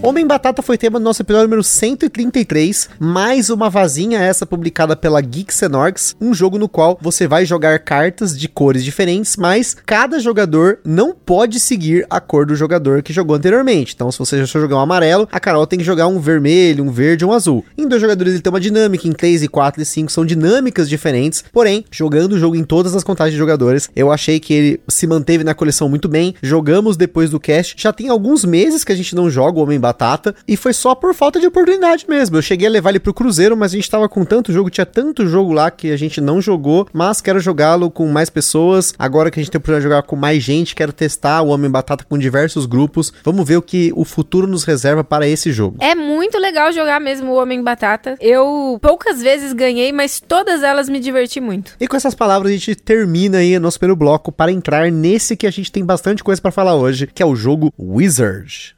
Homem 0.00 0.24
Batata 0.24 0.62
foi 0.62 0.78
tema 0.78 1.00
do 1.00 1.04
nosso 1.04 1.22
episódio 1.22 1.48
número 1.48 1.64
133, 1.64 2.88
mais 3.00 3.50
uma 3.50 3.68
vazinha 3.68 4.20
essa 4.20 4.46
publicada 4.46 4.94
pela 4.94 5.20
Geeks 5.20 5.60
and 5.64 5.76
Orcs, 5.76 6.16
um 6.20 6.32
jogo 6.32 6.56
no 6.56 6.68
qual 6.68 6.96
você 7.02 7.26
vai 7.26 7.44
jogar 7.44 7.80
cartas 7.80 8.38
de 8.38 8.48
cores 8.48 8.84
diferentes, 8.84 9.36
mas 9.36 9.76
cada 9.84 10.20
jogador 10.20 10.78
não 10.84 11.12
pode 11.12 11.58
seguir 11.58 12.06
a 12.08 12.20
cor 12.20 12.46
do 12.46 12.54
jogador 12.54 13.02
que 13.02 13.12
jogou 13.12 13.34
anteriormente. 13.34 13.92
Então, 13.92 14.10
se 14.12 14.20
você 14.20 14.38
já 14.38 14.46
jogar 14.46 14.76
um 14.76 14.80
amarelo, 14.80 15.28
a 15.32 15.40
Carol 15.40 15.66
tem 15.66 15.80
que 15.80 15.84
jogar 15.84 16.06
um 16.06 16.20
vermelho, 16.20 16.84
um 16.84 16.92
verde, 16.92 17.24
um 17.24 17.32
azul. 17.32 17.64
Em 17.76 17.86
dois 17.86 18.00
jogadores 18.00 18.34
ele 18.34 18.42
tem 18.42 18.52
uma 18.52 18.60
dinâmica, 18.60 19.08
em 19.08 19.12
3 19.12 19.42
e 19.42 19.48
4 19.48 19.82
e 19.82 19.84
5 19.84 20.12
são 20.12 20.24
dinâmicas 20.24 20.88
diferentes, 20.88 21.42
porém, 21.52 21.84
jogando 21.90 22.34
o 22.34 22.38
jogo 22.38 22.54
em 22.54 22.62
todas 22.62 22.94
as 22.94 23.02
contagens 23.02 23.32
de 23.32 23.38
jogadores, 23.38 23.90
eu 23.96 24.12
achei 24.12 24.38
que 24.38 24.54
ele 24.54 24.80
se 24.86 25.08
manteve 25.08 25.42
na 25.42 25.54
coleção 25.54 25.88
muito 25.88 26.08
bem. 26.08 26.36
Jogamos 26.40 26.96
depois 26.96 27.30
do 27.30 27.40
cast, 27.40 27.74
já 27.76 27.92
tem 27.92 28.08
alguns 28.08 28.44
meses 28.44 28.84
que 28.84 28.92
a 28.92 28.96
gente 28.96 29.16
não 29.16 29.28
joga 29.28 29.58
o 29.58 29.62
Homem 29.64 29.80
Batata 29.80 29.87
batata. 29.88 30.34
E 30.46 30.56
foi 30.56 30.72
só 30.72 30.94
por 30.94 31.14
falta 31.14 31.40
de 31.40 31.46
oportunidade 31.46 32.06
mesmo. 32.08 32.36
Eu 32.36 32.42
cheguei 32.42 32.66
a 32.66 32.70
levar 32.70 32.90
ele 32.90 33.00
pro 33.00 33.14
Cruzeiro, 33.14 33.56
mas 33.56 33.72
a 33.72 33.76
gente 33.76 33.90
tava 33.90 34.08
com 34.08 34.24
tanto 34.24 34.52
jogo, 34.52 34.70
tinha 34.70 34.86
tanto 34.86 35.26
jogo 35.26 35.52
lá 35.52 35.70
que 35.70 35.90
a 35.90 35.96
gente 35.96 36.20
não 36.20 36.40
jogou. 36.40 36.86
Mas 36.92 37.20
quero 37.20 37.40
jogá-lo 37.40 37.90
com 37.90 38.06
mais 38.08 38.30
pessoas. 38.30 38.94
Agora 38.98 39.30
que 39.30 39.40
a 39.40 39.42
gente 39.42 39.50
tem 39.50 39.58
a 39.58 39.60
oportunidade 39.60 39.86
de 39.86 39.90
jogar 39.90 40.02
com 40.02 40.16
mais 40.16 40.42
gente, 40.42 40.74
quero 40.74 40.92
testar 40.92 41.42
o 41.42 41.48
Homem 41.48 41.70
Batata 41.70 42.04
com 42.04 42.18
diversos 42.18 42.66
grupos. 42.66 43.12
Vamos 43.24 43.46
ver 43.46 43.56
o 43.56 43.62
que 43.62 43.92
o 43.94 44.04
futuro 44.04 44.46
nos 44.46 44.64
reserva 44.64 45.02
para 45.02 45.26
esse 45.26 45.52
jogo. 45.52 45.76
É 45.80 45.94
muito 45.94 46.38
legal 46.38 46.72
jogar 46.72 47.00
mesmo 47.00 47.32
o 47.32 47.36
Homem 47.36 47.62
Batata. 47.62 48.16
Eu 48.20 48.78
poucas 48.80 49.22
vezes 49.22 49.52
ganhei, 49.52 49.92
mas 49.92 50.20
todas 50.20 50.62
elas 50.62 50.88
me 50.88 51.00
diverti 51.00 51.40
muito. 51.40 51.72
E 51.80 51.86
com 51.86 51.96
essas 51.96 52.14
palavras 52.14 52.50
a 52.50 52.54
gente 52.54 52.74
termina 52.74 53.38
aí 53.38 53.58
nosso 53.58 53.78
primeiro 53.78 53.96
bloco 53.96 54.30
para 54.30 54.52
entrar 54.52 54.90
nesse 54.90 55.36
que 55.36 55.46
a 55.46 55.50
gente 55.50 55.72
tem 55.72 55.84
bastante 55.84 56.22
coisa 56.22 56.40
para 56.40 56.50
falar 56.50 56.74
hoje, 56.74 57.06
que 57.06 57.22
é 57.22 57.26
o 57.26 57.34
jogo 57.34 57.72
Wizard. 57.78 58.77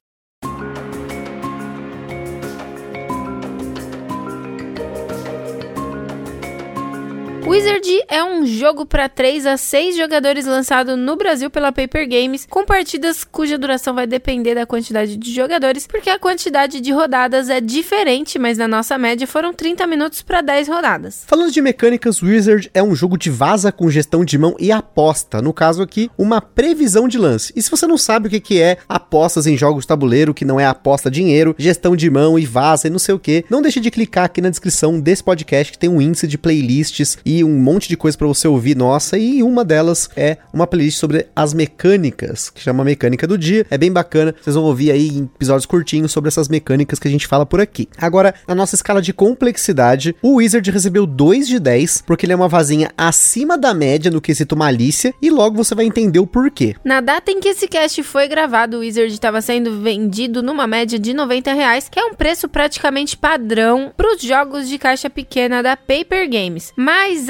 Wizard 7.50 8.04
é 8.06 8.22
um 8.22 8.46
jogo 8.46 8.86
para 8.86 9.08
3 9.08 9.44
a 9.44 9.56
6 9.56 9.96
jogadores 9.96 10.46
lançado 10.46 10.96
no 10.96 11.16
Brasil 11.16 11.50
pela 11.50 11.72
Paper 11.72 12.08
Games, 12.08 12.46
com 12.48 12.64
partidas 12.64 13.24
cuja 13.24 13.58
duração 13.58 13.92
vai 13.92 14.06
depender 14.06 14.54
da 14.54 14.64
quantidade 14.64 15.16
de 15.16 15.34
jogadores, 15.34 15.84
porque 15.84 16.08
a 16.08 16.16
quantidade 16.16 16.80
de 16.80 16.92
rodadas 16.92 17.50
é 17.50 17.60
diferente, 17.60 18.38
mas 18.38 18.56
na 18.56 18.68
nossa 18.68 18.96
média 18.96 19.26
foram 19.26 19.52
30 19.52 19.84
minutos 19.88 20.22
para 20.22 20.42
10 20.42 20.68
rodadas. 20.68 21.24
Falando 21.26 21.50
de 21.50 21.60
mecânicas, 21.60 22.22
Wizard 22.22 22.70
é 22.72 22.80
um 22.80 22.94
jogo 22.94 23.18
de 23.18 23.30
vaza 23.30 23.72
com 23.72 23.90
gestão 23.90 24.24
de 24.24 24.38
mão 24.38 24.54
e 24.56 24.70
aposta, 24.70 25.42
no 25.42 25.52
caso 25.52 25.82
aqui, 25.82 26.08
uma 26.16 26.40
previsão 26.40 27.08
de 27.08 27.18
lance. 27.18 27.52
E 27.56 27.60
se 27.60 27.68
você 27.68 27.84
não 27.84 27.98
sabe 27.98 28.28
o 28.28 28.30
que 28.30 28.60
é 28.60 28.76
apostas 28.88 29.48
em 29.48 29.56
jogos 29.56 29.84
tabuleiro, 29.84 30.32
que 30.32 30.44
não 30.44 30.60
é 30.60 30.66
aposta 30.66 31.10
dinheiro, 31.10 31.56
gestão 31.58 31.96
de 31.96 32.08
mão 32.08 32.38
e 32.38 32.46
vaza 32.46 32.86
e 32.86 32.90
não 32.90 33.00
sei 33.00 33.16
o 33.16 33.18
que, 33.18 33.44
não 33.50 33.60
deixe 33.60 33.80
de 33.80 33.90
clicar 33.90 34.26
aqui 34.26 34.40
na 34.40 34.50
descrição 34.50 35.00
desse 35.00 35.24
podcast 35.24 35.72
que 35.72 35.78
tem 35.78 35.90
um 35.90 36.00
índice 36.00 36.28
de 36.28 36.38
playlists 36.38 37.18
e 37.26 37.39
um 37.44 37.58
monte 37.58 37.88
de 37.88 37.96
coisa 37.96 38.16
para 38.16 38.26
você 38.26 38.46
ouvir 38.46 38.76
nossa 38.76 39.18
e 39.18 39.42
uma 39.42 39.64
delas 39.64 40.08
é 40.16 40.38
uma 40.52 40.66
playlist 40.66 40.98
sobre 40.98 41.26
as 41.34 41.54
mecânicas, 41.54 42.50
que 42.50 42.60
chama 42.60 42.84
Mecânica 42.84 43.26
do 43.26 43.38
Dia. 43.38 43.66
É 43.70 43.78
bem 43.78 43.92
bacana, 43.92 44.34
vocês 44.40 44.54
vão 44.54 44.64
ouvir 44.64 44.90
aí 44.90 45.08
em 45.08 45.24
episódios 45.24 45.66
curtinhos 45.66 46.12
sobre 46.12 46.28
essas 46.28 46.48
mecânicas 46.48 46.98
que 46.98 47.08
a 47.08 47.10
gente 47.10 47.26
fala 47.26 47.46
por 47.46 47.60
aqui. 47.60 47.88
Agora, 47.96 48.34
na 48.46 48.54
nossa 48.54 48.74
escala 48.74 49.00
de 49.00 49.12
complexidade, 49.12 50.14
o 50.22 50.36
Wizard 50.36 50.70
recebeu 50.70 51.06
2 51.06 51.48
de 51.48 51.58
10, 51.58 52.02
porque 52.06 52.26
ele 52.26 52.32
é 52.32 52.36
uma 52.36 52.48
vazinha 52.48 52.90
acima 52.96 53.56
da 53.56 53.72
média 53.72 54.10
no 54.10 54.20
quesito 54.20 54.56
malícia, 54.56 55.14
e 55.22 55.30
logo 55.30 55.56
você 55.56 55.74
vai 55.74 55.86
entender 55.86 56.18
o 56.18 56.26
porquê. 56.26 56.74
Na 56.84 57.00
data 57.00 57.30
em 57.30 57.40
que 57.40 57.48
esse 57.48 57.66
cast 57.66 58.02
foi 58.02 58.28
gravado, 58.28 58.76
o 58.76 58.80
Wizard 58.80 59.12
estava 59.12 59.40
sendo 59.40 59.80
vendido 59.80 60.42
numa 60.42 60.66
média 60.66 60.98
de 60.98 61.14
90 61.14 61.52
reais, 61.52 61.88
que 61.88 61.98
é 61.98 62.04
um 62.04 62.14
preço 62.14 62.48
praticamente 62.48 63.16
padrão 63.16 63.92
para 63.96 64.14
os 64.14 64.20
jogos 64.20 64.68
de 64.68 64.78
caixa 64.78 65.08
pequena 65.08 65.62
da 65.62 65.76
Paper 65.76 66.28
Games. 66.28 66.72
Mas 66.76 67.29